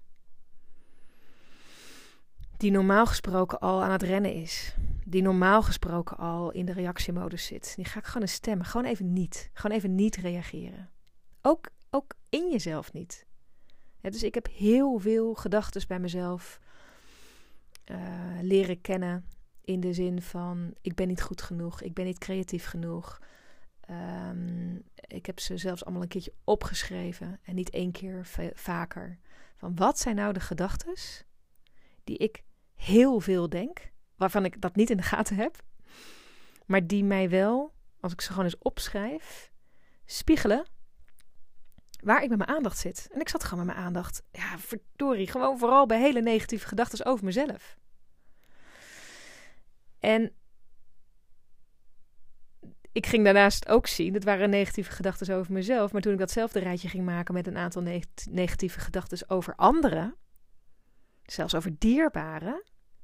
Die 2.58 2.72
normaal 2.72 3.06
gesproken 3.06 3.60
al 3.60 3.84
aan 3.84 3.92
het 3.92 4.04
rennen 4.04 4.34
is. 4.34 4.76
Die 5.06 5.22
normaal 5.22 5.62
gesproken 5.62 6.18
al 6.18 6.52
in 6.52 6.66
de 6.66 6.74
reactiemodus 6.74 7.46
zit. 7.46 7.74
Die 7.76 7.86
ga 7.86 8.00
ik 8.00 8.06
gewoon 8.06 8.22
eens 8.22 8.34
stemmen. 8.34 8.66
Gewoon 8.66 8.86
even 8.86 9.14
niet. 9.14 9.50
Gewoon 9.54 9.78
even 9.78 9.96
niet 9.96 10.16
reageren. 10.16 10.90
Ook, 11.42 11.70
ook 11.90 12.14
in 12.30 12.52
jezelf 12.52 12.94
niet. 12.94 13.26
Dus 14.02 14.24
ik 14.24 14.34
heb 14.34 14.48
heel 14.52 15.00
veel 15.00 15.34
gedachten 15.34 15.88
bij 15.88 16.00
mezelf 16.00 16.60
uh, 17.92 17.98
leren 18.42 18.82
kennen. 18.82 19.26
In 19.62 19.80
de 19.80 19.94
zin 19.94 20.22
van: 20.22 20.74
ik 20.82 20.96
ben 20.96 21.08
niet 21.08 21.22
goed 21.22 21.42
genoeg, 21.42 21.82
ik 21.82 21.94
ben 21.94 22.06
niet 22.06 22.18
creatief 22.18 22.66
genoeg. 22.66 23.20
Um, 23.92 24.84
ik 25.08 25.26
heb 25.26 25.40
ze 25.40 25.58
zelfs 25.58 25.84
allemaal 25.84 26.02
een 26.02 26.08
keertje 26.08 26.34
opgeschreven 26.44 27.40
en 27.44 27.56
niet 27.56 27.70
één 27.70 27.92
keer 27.92 28.28
vaker. 28.54 29.20
Van 29.58 29.76
wat 29.76 30.00
zijn 30.00 30.16
nou 30.16 30.34
de 30.34 30.40
gedachten 30.40 30.94
die 32.04 32.18
ik 32.18 32.44
heel 32.76 33.20
veel 33.20 33.50
denk, 33.50 33.92
waarvan 34.16 34.46
ik 34.46 34.62
dat 34.62 34.76
niet 34.76 34.90
in 34.90 34.98
de 34.98 35.04
gaten 35.04 35.36
heb, 35.36 35.64
maar 36.66 36.88
die 36.88 37.04
mij 37.04 37.30
wel, 37.30 37.74
als 38.00 38.12
ik 38.12 38.22
ze 38.22 38.30
gewoon 38.30 38.46
eens 38.46 38.58
opschrijf, 38.58 39.52
spiegelen 40.06 40.66
waar 42.04 42.24
ik 42.24 42.30
met 42.30 42.38
mijn 42.38 42.50
aandacht 42.50 42.78
zit. 42.78 43.10
En 43.12 43.20
ik 43.20 43.30
zat 43.30 43.44
gewoon 43.44 43.66
met 43.66 43.76
mijn 43.76 43.86
aandacht, 43.86 44.24
ja, 44.32 44.60
verdorie, 44.60 45.28
gewoon 45.28 45.58
vooral 45.58 45.86
bij 45.86 46.00
hele 46.00 46.22
negatieve 46.22 46.68
gedachten 46.68 47.06
over 47.06 47.26
mezelf. 47.26 47.78
En 50.00 50.36
ik 52.92 53.06
ging 53.06 53.24
daarnaast 53.24 53.68
ook 53.68 53.88
zien, 53.88 54.14
dat 54.14 54.24
waren 54.24 54.50
negatieve 54.50 54.92
gedachten 54.92 55.36
over 55.36 55.54
mezelf. 55.54 55.92
Maar 55.92 56.02
toen 56.02 56.14
ik 56.14 56.20
datzelfde 56.20 56.60
rijtje 56.60 56.90
ging 56.90 57.06
maken 57.06 57.34
met 57.34 57.48
een 57.48 57.58
aantal 57.58 57.84
negatieve 58.32 58.80
gedachten 58.80 59.30
over 59.30 59.56
anderen, 59.56 60.16
zelfs 61.26 61.56
over 61.56 61.76
dierbaren 61.78 62.64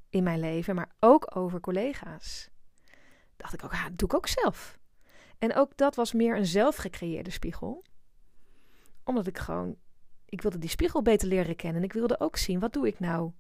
in 0.10 0.24
mijn 0.24 0.40
leven, 0.40 0.76
maar 0.76 0.92
ook 1.00 1.36
over 1.36 1.60
collega's, 1.60 2.50
dacht 3.38 3.54
ik 3.54 3.64
ook, 3.64 3.72
ah, 3.72 3.84
dat 3.84 3.98
doe 3.98 4.08
ik 4.08 4.16
ook 4.16 4.28
zelf. 4.28 4.78
En 5.38 5.56
ook 5.56 5.78
dat 5.78 5.96
was 5.96 6.14
meer 6.14 6.38
een 6.38 6.46
zelfgecreëerde 6.46 7.32
spiegel. 7.32 7.84
Omdat 9.04 9.28
ik 9.28 9.38
gewoon, 9.38 9.76
ik 10.26 10.42
wilde 10.42 10.58
die 10.58 10.70
spiegel 10.70 11.02
beter 11.02 11.28
leren 11.28 11.56
kennen. 11.56 11.82
En 11.82 11.88
ik 11.88 11.94
wilde 11.94 12.20
ook 12.20 12.38
zien, 12.38 12.60
wat 12.60 12.74
doe 12.74 12.88
ik 12.88 13.00
nou 13.00 13.32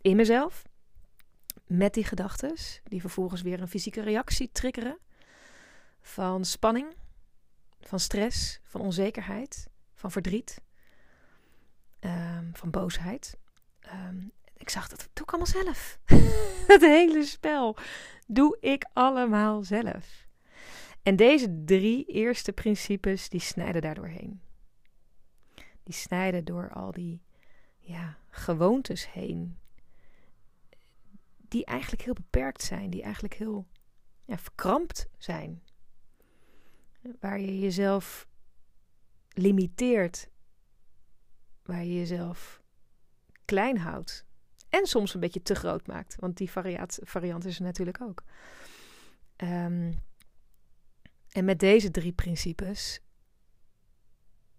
in 0.00 0.16
mezelf? 0.16 0.62
Met 1.66 1.94
die 1.94 2.04
gedachten, 2.04 2.54
die 2.84 3.00
vervolgens 3.00 3.42
weer 3.42 3.60
een 3.60 3.68
fysieke 3.68 4.02
reactie 4.02 4.50
triggeren 4.52 4.98
van 6.02 6.44
spanning, 6.44 6.94
van 7.80 8.00
stress, 8.00 8.60
van 8.62 8.80
onzekerheid, 8.80 9.68
van 9.94 10.10
verdriet, 10.10 10.62
um, 12.00 12.50
van 12.52 12.70
boosheid. 12.70 13.38
Um, 13.92 14.32
ik 14.56 14.68
zag 14.68 14.88
dat 14.88 15.08
doe 15.12 15.24
ik 15.24 15.30
allemaal 15.30 15.64
zelf. 15.64 15.98
het 16.74 16.80
hele 16.80 17.24
spel 17.24 17.76
doe 18.26 18.56
ik 18.60 18.86
allemaal 18.92 19.62
zelf. 19.62 20.26
En 21.02 21.16
deze 21.16 21.64
drie 21.64 22.04
eerste 22.04 22.52
principes 22.52 23.28
die 23.28 23.40
snijden 23.40 23.82
daar 23.82 23.94
doorheen. 23.94 24.42
Die 25.82 25.94
snijden 25.94 26.44
door 26.44 26.70
al 26.72 26.92
die 26.92 27.22
ja, 27.78 28.18
gewoontes 28.30 29.12
heen. 29.12 29.58
Die 31.36 31.64
eigenlijk 31.64 32.02
heel 32.02 32.14
beperkt 32.14 32.62
zijn, 32.62 32.90
die 32.90 33.02
eigenlijk 33.02 33.34
heel 33.34 33.66
ja, 34.24 34.38
verkrampt 34.38 35.08
zijn 35.18 35.62
waar 37.20 37.40
je 37.40 37.58
jezelf 37.58 38.28
limiteert, 39.28 40.28
waar 41.62 41.84
je 41.84 41.94
jezelf 41.94 42.62
klein 43.44 43.78
houdt. 43.78 44.26
En 44.68 44.86
soms 44.86 45.14
een 45.14 45.20
beetje 45.20 45.42
te 45.42 45.54
groot 45.54 45.86
maakt, 45.86 46.16
want 46.16 46.36
die 46.36 46.50
variant, 46.50 46.98
variant 47.02 47.44
is 47.44 47.56
er 47.56 47.64
natuurlijk 47.64 48.00
ook. 48.00 48.22
Um, 49.36 50.02
en 51.28 51.44
met 51.44 51.58
deze 51.58 51.90
drie 51.90 52.12
principes 52.12 53.00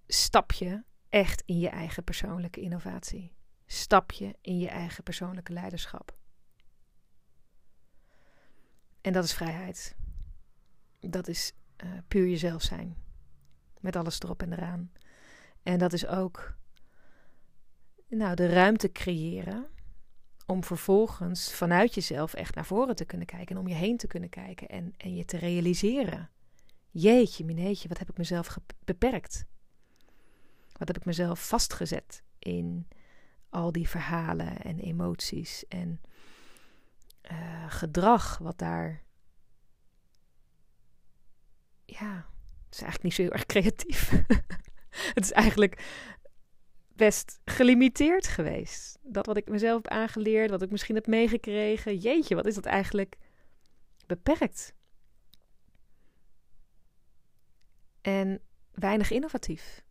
stap 0.08 0.52
je 0.52 0.84
echt 1.10 1.44
in 1.46 1.60
je 1.60 1.70
eigen 1.70 2.04
persoonlijke 2.04 2.62
innovatie. 2.62 3.34
Stap 3.66 4.12
je 4.12 4.36
in 4.42 4.60
je 4.60 4.70
eigen 4.70 5.04
persoonlijke 5.04 5.54
leiderschap. 5.54 6.18
En 9.02 9.14
dat 9.14 9.24
is 9.24 9.34
vrijheid. 9.34 9.96
Dat 11.00 11.28
is 11.28 11.54
uh, 11.84 11.92
puur 12.08 12.30
jezelf 12.30 12.62
zijn. 12.62 12.96
Met 13.80 13.96
alles 13.96 14.20
erop 14.20 14.42
en 14.42 14.54
eraan. 14.54 14.92
En 15.64 15.80
dat 15.80 15.94
is 15.94 16.08
ook 16.08 16.56
nou, 18.08 18.36
de 18.36 18.48
ruimte 18.48 18.92
creëren 18.92 19.68
om 20.46 20.64
vervolgens 20.64 21.54
vanuit 21.54 21.94
jezelf 21.94 22.34
echt 22.34 22.56
naar 22.56 22.66
voren 22.66 22.96
te 22.96 23.06
kunnen 23.06 23.28
kijken 23.28 23.56
en 23.56 23.62
om 23.62 23.68
je 23.68 23.74
heen 23.74 23.98
te 23.98 24.08
kunnen 24.08 24.30
kijken 24.30 24.68
en, 24.68 24.94
en 24.98 25.16
je 25.16 25.26
te 25.26 25.38
realiseren. 25.38 26.30
Jeetje, 26.90 27.46
mineetje, 27.46 27.88
wat 27.88 27.98
heb 27.98 28.10
ik 28.10 28.18
mezelf 28.18 28.58
beperkt? 28.86 29.46
Wat 30.78 30.88
heb 30.88 30.98
ik 30.98 31.06
mezelf 31.06 31.48
vastgezet 31.48 32.24
in 32.40 32.88
al 33.50 33.72
die 33.72 33.90
verhalen 33.90 34.58
en 34.58 34.80
emoties 34.80 35.68
en 35.68 36.02
uh, 37.32 37.66
gedrag 37.68 38.38
wat 38.38 38.58
daar. 38.58 39.04
Ja, 41.86 42.16
het 42.66 42.74
is 42.74 42.82
eigenlijk 42.82 43.04
niet 43.04 43.14
zo 43.14 43.22
heel 43.22 43.32
erg 43.32 43.46
creatief. 43.46 44.10
het 45.16 45.24
is 45.24 45.32
eigenlijk 45.32 45.84
best 46.96 47.40
gelimiteerd 47.46 48.28
geweest. 48.28 48.98
Dat 49.02 49.26
wat 49.26 49.38
ik 49.38 49.50
mezelf 49.50 49.76
heb 49.76 49.88
aangeleerd, 49.88 50.50
wat 50.50 50.62
ik 50.62 50.72
misschien 50.72 50.96
heb 50.96 51.08
meegekregen. 51.08 51.98
Jeetje, 51.98 52.36
wat 52.36 52.46
is 52.46 52.56
dat 52.56 52.66
eigenlijk 52.66 53.18
beperkt? 54.06 54.74
En 58.02 58.42
weinig 58.72 59.12
innovatief. 59.12 59.84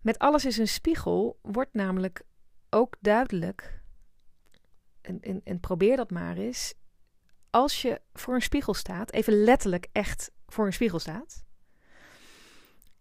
Met 0.00 0.18
alles 0.18 0.44
is 0.44 0.58
een 0.58 0.68
spiegel 0.68 1.38
wordt 1.42 1.74
namelijk 1.74 2.22
ook 2.70 2.96
duidelijk, 3.00 3.82
en, 5.00 5.20
en, 5.20 5.40
en 5.44 5.60
probeer 5.60 5.96
dat 5.96 6.10
maar 6.10 6.36
eens, 6.36 6.74
als 7.54 7.82
je 7.82 8.00
voor 8.12 8.34
een 8.34 8.42
spiegel 8.42 8.74
staat, 8.74 9.12
even 9.12 9.44
letterlijk 9.44 9.86
echt 9.92 10.30
voor 10.46 10.66
een 10.66 10.72
spiegel 10.72 10.98
staat, 10.98 11.44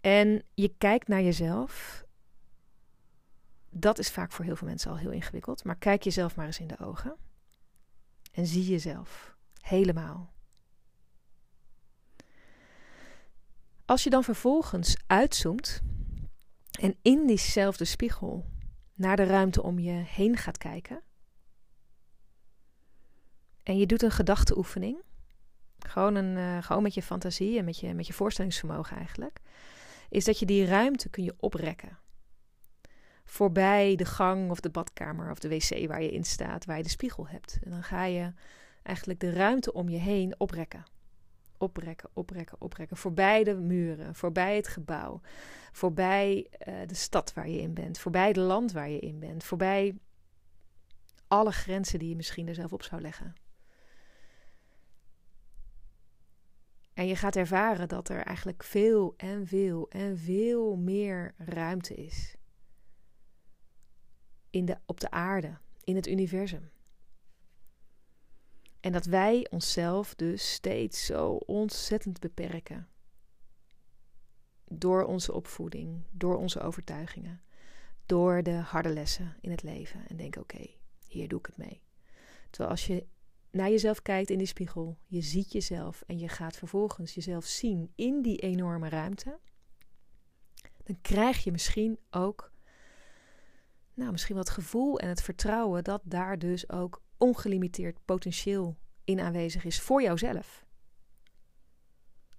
en 0.02 0.44
je 0.54 0.76
kijkt 0.78 1.08
naar 1.08 1.22
jezelf. 1.22 2.04
Dat 3.70 4.00
is 4.00 4.12
vaak 4.12 4.32
voor 4.32 4.46
heel 4.46 4.56
veel 4.56 4.68
mensen 4.68 4.92
al 4.92 4.98
heel 4.98 5.12
ingewikkeld. 5.12 5.64
Maar 5.64 5.76
kijk 5.76 6.04
jezelf 6.04 6.36
maar 6.36 6.46
eens 6.46 6.60
in 6.60 6.68
de 6.68 6.80
ogen. 6.80 7.16
En 8.32 8.46
zie 8.46 8.66
jezelf 8.66 9.36
helemaal. 9.62 10.34
Als 13.86 14.04
je 14.04 14.10
dan 14.10 14.24
vervolgens 14.24 14.98
uitzoomt 15.08 15.82
en 16.72 16.96
in 17.02 17.28
diezelfde 17.28 17.86
spiegel 17.86 18.46
naar 18.94 19.16
de 19.16 19.24
ruimte 19.24 19.64
om 19.64 19.80
je 19.80 19.92
heen 19.92 20.38
gaat 20.38 20.58
kijken. 20.58 21.04
En 23.64 23.78
je 23.78 23.86
doet 23.86 24.02
een 24.02 24.12
gedachteoefening. 24.12 25.02
Gewoon, 25.80 26.16
een, 26.16 26.38
uh, 26.38 26.64
gewoon 26.64 26.84
met 26.84 26.94
je 26.94 27.04
fantasie 27.04 27.58
en 27.58 27.66
met 27.66 27.80
je, 27.80 27.94
met 27.94 28.08
je 28.08 28.14
voorstellingsvermogen 28.14 28.98
eigenlijk 28.98 29.42
is 30.14 30.26
dat 30.26 30.40
je 30.40 30.46
die 30.46 30.66
ruimte 30.66 31.10
kun 31.10 31.24
je 31.24 31.36
oprekken. 31.40 31.98
Voorbij 33.26 33.96
de 33.96 34.06
gang 34.06 34.50
of 34.52 34.60
de 34.60 34.70
badkamer 34.70 35.32
of 35.32 35.40
de 35.40 35.50
wc 35.50 35.88
waar 35.88 36.02
je 36.02 36.12
in 36.12 36.24
staat, 36.24 36.66
waar 36.66 36.78
je 36.78 36.84
de 36.84 36.90
spiegel 36.90 37.28
hebt. 37.28 37.60
En 37.64 37.72
dan 37.72 37.84
ga 37.84 38.04
je 38.04 38.34
eigenlijk 38.84 39.20
de 39.20 39.32
ruimte 39.32 39.74
om 39.74 39.90
je 39.90 39.98
heen 39.98 40.36
oprekken. 40.38 40.84
Oprekken, 41.58 42.10
oprekken, 42.14 42.62
oprekken. 42.62 42.98
Voorbij 42.98 43.44
de 43.44 43.56
muren, 43.56 44.16
voorbij 44.16 44.56
het 44.56 44.68
gebouw, 44.68 45.22
voorbij 45.72 46.48
uh, 46.68 46.74
de 46.88 46.96
stad 46.96 47.34
waar 47.34 47.50
je 47.50 47.62
in 47.62 47.74
bent, 47.74 48.00
voorbij 48.00 48.28
het 48.28 48.36
land 48.36 48.72
waar 48.72 48.90
je 48.90 49.00
in 49.00 49.20
bent, 49.20 49.44
voorbij 49.44 49.96
alle 51.28 51.52
grenzen 51.52 52.00
die 52.00 52.10
je 52.10 52.16
misschien 52.16 52.48
er 52.48 52.56
zelf 52.56 52.74
op 52.74 52.84
zou 52.84 53.02
leggen. 53.02 53.36
En 56.94 57.08
je 57.08 57.16
gaat 57.16 57.36
ervaren 57.36 57.88
dat 57.88 58.10
er 58.10 58.24
eigenlijk 58.24 58.64
veel 58.64 59.14
en 59.18 59.48
veel 59.48 59.90
en 59.90 60.18
veel 60.18 60.76
meer 60.76 61.34
ruimte 61.38 61.94
is. 61.94 62.36
In 64.50 64.66
de, 64.66 64.78
op 64.86 65.00
de 65.00 65.12
aarde, 65.12 65.58
in 65.84 65.96
het 65.96 66.08
universum. 66.08 66.72
En 68.80 68.92
dat 68.92 69.06
wij 69.06 69.48
onszelf 69.50 70.16
dus 70.16 70.52
steeds 70.54 71.06
zo 71.06 71.32
ontzettend 71.34 72.20
beperken. 72.20 72.88
Door 74.68 75.04
onze 75.04 75.34
opvoeding, 75.34 76.04
door 76.12 76.38
onze 76.38 76.60
overtuigingen, 76.60 77.42
door 78.06 78.44
de 78.44 78.52
harde 78.52 78.90
lessen 78.90 79.36
in 79.42 79.52
het 79.52 79.64
leven. 79.64 80.08
En 80.08 80.18
denk: 80.18 80.36
oké, 80.36 80.68
hier 81.08 81.28
doe 81.28 81.40
ik 81.40 81.46
het 81.46 81.58
mee. 81.58 81.82
Terwijl 82.50 82.72
als 82.72 82.88
je 82.88 83.08
naar 83.54 83.70
jezelf 83.70 84.02
kijkt 84.02 84.30
in 84.30 84.38
die 84.38 84.48
spiegel, 84.48 84.98
je 85.06 85.22
ziet 85.22 85.52
jezelf 85.52 86.04
en 86.08 86.20
je 86.20 86.28
gaat 86.28 86.58
vervolgens 86.58 87.14
jezelf 87.14 87.46
zien 87.46 87.92
in 87.96 88.22
die 88.22 88.38
enorme 88.38 88.90
ruimte, 88.90 89.40
dan 90.84 91.02
krijg 91.02 91.44
je 91.44 91.52
misschien 91.52 92.00
ook, 92.10 92.52
nou, 93.94 94.12
misschien 94.12 94.36
wat 94.36 94.50
gevoel 94.50 95.00
en 95.00 95.08
het 95.08 95.22
vertrouwen 95.22 95.84
dat 95.84 96.02
daar 96.06 96.40
dus 96.40 96.70
ook 96.70 97.02
ongelimiteerd 97.18 98.06
potentieel 98.06 98.78
in 99.04 99.20
aanwezig 99.20 99.64
is 99.64 99.82
voor 99.82 100.02
jouzelf. 100.02 100.66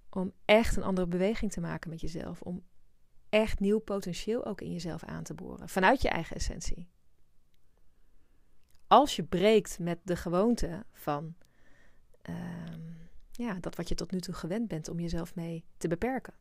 Om 0.09 0.33
echt 0.45 0.75
een 0.75 0.83
andere 0.83 1.07
beweging 1.07 1.51
te 1.51 1.61
maken 1.61 1.89
met 1.89 2.01
jezelf, 2.01 2.41
om 2.41 2.63
echt 3.29 3.59
nieuw 3.59 3.79
potentieel 3.79 4.45
ook 4.45 4.61
in 4.61 4.71
jezelf 4.71 5.03
aan 5.03 5.23
te 5.23 5.33
boren, 5.33 5.69
vanuit 5.69 6.01
je 6.01 6.09
eigen 6.09 6.35
essentie 6.35 6.87
als 8.87 9.15
je 9.15 9.23
breekt 9.23 9.79
met 9.79 9.99
de 10.03 10.15
gewoonte 10.15 10.85
van 10.91 11.35
ehm, 12.21 12.81
ja, 13.31 13.57
dat 13.59 13.75
wat 13.75 13.89
je 13.89 13.95
tot 13.95 14.11
nu 14.11 14.19
toe 14.19 14.33
gewend 14.33 14.67
bent 14.67 14.89
om 14.89 14.99
jezelf 14.99 15.35
mee 15.35 15.65
te 15.77 15.87
beperken. 15.87 16.33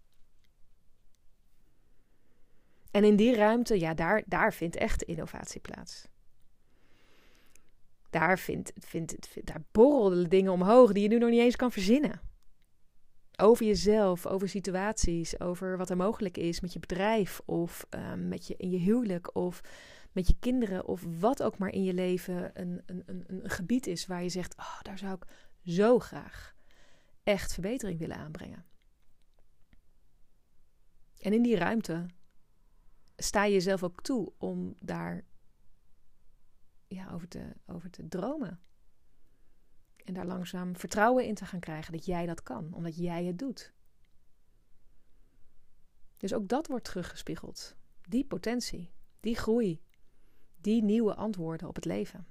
En 2.91 3.05
in 3.05 3.17
die 3.17 3.35
ruimte, 3.35 3.79
ja, 3.79 3.95
daar, 3.95 4.23
daar 4.27 4.53
vindt 4.53 4.77
echt 4.77 5.03
innovatie 5.03 5.61
plaats. 5.61 6.09
Daar, 8.11 8.39
vindt, 8.39 8.73
vindt, 8.75 9.47
daar 9.47 9.63
borrelen 9.73 10.31
dingen 10.31 10.53
omhoog 10.53 10.93
die 10.93 11.03
je 11.03 11.09
nu 11.09 11.19
nog 11.19 11.31
niet 11.31 11.41
eens 11.41 11.57
kan 11.57 11.73
verzinnen. 11.73 12.21
Over 13.37 13.67
jezelf, 13.67 14.27
over 14.27 14.49
situaties, 14.49 15.41
over 15.41 15.77
wat 15.77 15.91
er 15.91 15.97
mogelijk 15.97 16.37
is 16.37 16.61
met 16.61 16.73
je 16.73 16.79
bedrijf 16.79 17.41
of 17.45 17.87
um, 17.91 18.29
met 18.29 18.47
je, 18.47 18.55
in 18.57 18.71
je 18.71 18.79
huwelijk 18.79 19.37
of 19.37 19.61
met 20.14 20.27
je 20.27 20.37
kinderen 20.38 20.87
of 20.87 21.05
wat 21.20 21.42
ook 21.42 21.59
maar 21.59 21.70
in 21.70 21.83
je 21.83 21.94
leven 21.94 22.61
een, 22.61 22.83
een, 22.87 23.03
een, 23.07 23.24
een 23.29 23.50
gebied 23.50 23.87
is 23.87 24.07
waar 24.07 24.22
je 24.22 24.29
zegt: 24.29 24.57
oh, 24.57 24.81
daar 24.83 24.98
zou 24.98 25.14
ik 25.14 25.27
zo 25.64 25.98
graag 25.98 26.55
echt 27.22 27.53
verbetering 27.53 27.98
willen 27.98 28.16
aanbrengen. 28.16 28.64
En 31.18 31.33
in 31.33 31.42
die 31.42 31.57
ruimte 31.57 32.07
sta 33.16 33.44
je 33.44 33.53
jezelf 33.53 33.83
ook 33.83 34.03
toe 34.03 34.33
om 34.38 34.74
daar 34.81 35.24
ja, 36.87 37.11
over, 37.11 37.29
te, 37.29 37.53
over 37.66 37.90
te 37.90 38.09
dromen. 38.09 38.61
En 40.05 40.14
daar 40.14 40.27
langzaam 40.27 40.77
vertrouwen 40.77 41.27
in 41.27 41.35
te 41.35 41.46
gaan 41.46 41.61
krijgen 41.61 41.92
dat 41.92 42.05
jij 42.05 42.27
dat 42.27 42.42
kan, 42.42 42.72
omdat 42.72 42.96
jij 42.96 43.24
het 43.24 43.38
doet. 43.38 43.72
Dus 46.16 46.35
ook 46.35 46.48
dat 46.48 46.66
wordt 46.66 46.85
teruggespiegeld. 46.85 47.77
Die 48.03 48.24
potentie, 48.24 48.92
die 49.20 49.37
groei, 49.37 49.83
die 50.64 50.83
nieuwe 50.83 51.14
antwoorden 51.14 51.68
op 51.68 51.74
het 51.74 51.85
leven. 51.85 52.27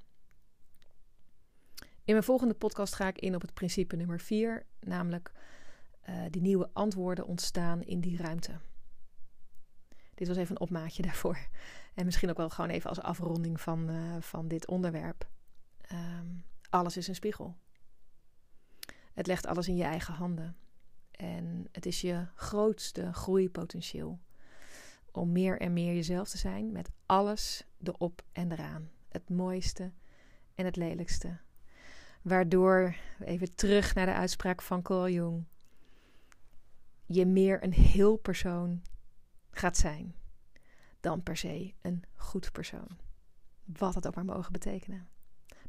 In 1.79 2.13
mijn 2.13 2.23
volgende 2.23 2.53
podcast 2.53 2.95
ga 2.95 3.07
ik 3.07 3.19
in 3.19 3.35
op 3.35 3.41
het 3.41 3.53
principe 3.53 3.95
nummer 3.95 4.19
4, 4.19 4.65
namelijk 4.79 5.31
uh, 6.09 6.15
die 6.29 6.41
nieuwe 6.41 6.69
antwoorden 6.73 7.25
ontstaan 7.25 7.81
in 7.81 7.99
die 7.99 8.17
ruimte. 8.17 8.59
Dit 10.15 10.27
was 10.27 10.37
even 10.37 10.55
een 10.55 10.61
opmaatje 10.61 11.01
daarvoor. 11.11 11.47
En 11.93 12.05
misschien 12.05 12.29
ook 12.29 12.37
wel 12.37 12.49
gewoon 12.49 12.69
even 12.69 12.89
als 12.89 13.01
afronding 13.01 13.61
van, 13.61 13.89
uh, 13.89 14.15
van 14.19 14.47
dit 14.47 14.67
onderwerp. 14.67 15.29
Um, 15.91 16.43
alles 16.69 16.97
is 16.97 17.07
een 17.07 17.15
spiegel. 17.15 17.55
Het 19.13 19.27
legt 19.27 19.45
alles 19.45 19.67
in 19.67 19.75
je 19.75 19.83
eigen 19.83 20.13
handen. 20.13 20.55
En 21.11 21.67
het 21.71 21.85
is 21.85 22.01
je 22.01 22.27
grootste 22.35 23.13
groeipotentieel 23.13 24.19
om 25.17 25.31
meer 25.31 25.59
en 25.59 25.73
meer 25.73 25.93
jezelf 25.93 26.29
te 26.29 26.37
zijn 26.37 26.71
met 26.71 26.89
alles 27.05 27.65
erop 27.83 28.21
en 28.31 28.51
eraan. 28.51 28.89
Het 29.09 29.29
mooiste 29.29 29.91
en 30.55 30.65
het 30.65 30.75
lelijkste. 30.75 31.37
Waardoor, 32.21 32.95
even 33.19 33.55
terug 33.55 33.95
naar 33.95 34.05
de 34.05 34.13
uitspraak 34.13 34.61
van 34.61 34.81
Carl 34.81 35.09
Jung, 35.09 35.45
je 37.05 37.25
meer 37.25 37.63
een 37.63 37.73
heel 37.73 38.15
persoon 38.15 38.81
gaat 39.51 39.77
zijn 39.77 40.15
dan 40.99 41.23
per 41.23 41.37
se 41.37 41.73
een 41.81 42.03
goed 42.15 42.51
persoon. 42.51 42.97
Wat 43.65 43.95
het 43.95 44.07
ook 44.07 44.15
maar 44.15 44.25
mogen 44.25 44.51
betekenen. 44.51 45.07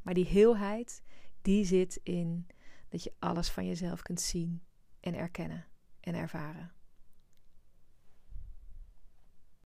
Maar 0.03 0.15
die 0.15 0.27
heelheid, 0.27 1.03
die 1.43 1.65
zit 1.65 2.01
in 2.03 2.47
dat 2.89 3.03
je 3.03 3.13
alles 3.19 3.51
van 3.51 3.67
jezelf 3.67 4.03
kunt 4.03 4.21
zien 4.21 4.63
en 5.01 5.15
erkennen 5.15 5.67
en 6.01 6.15
ervaren. 6.15 6.73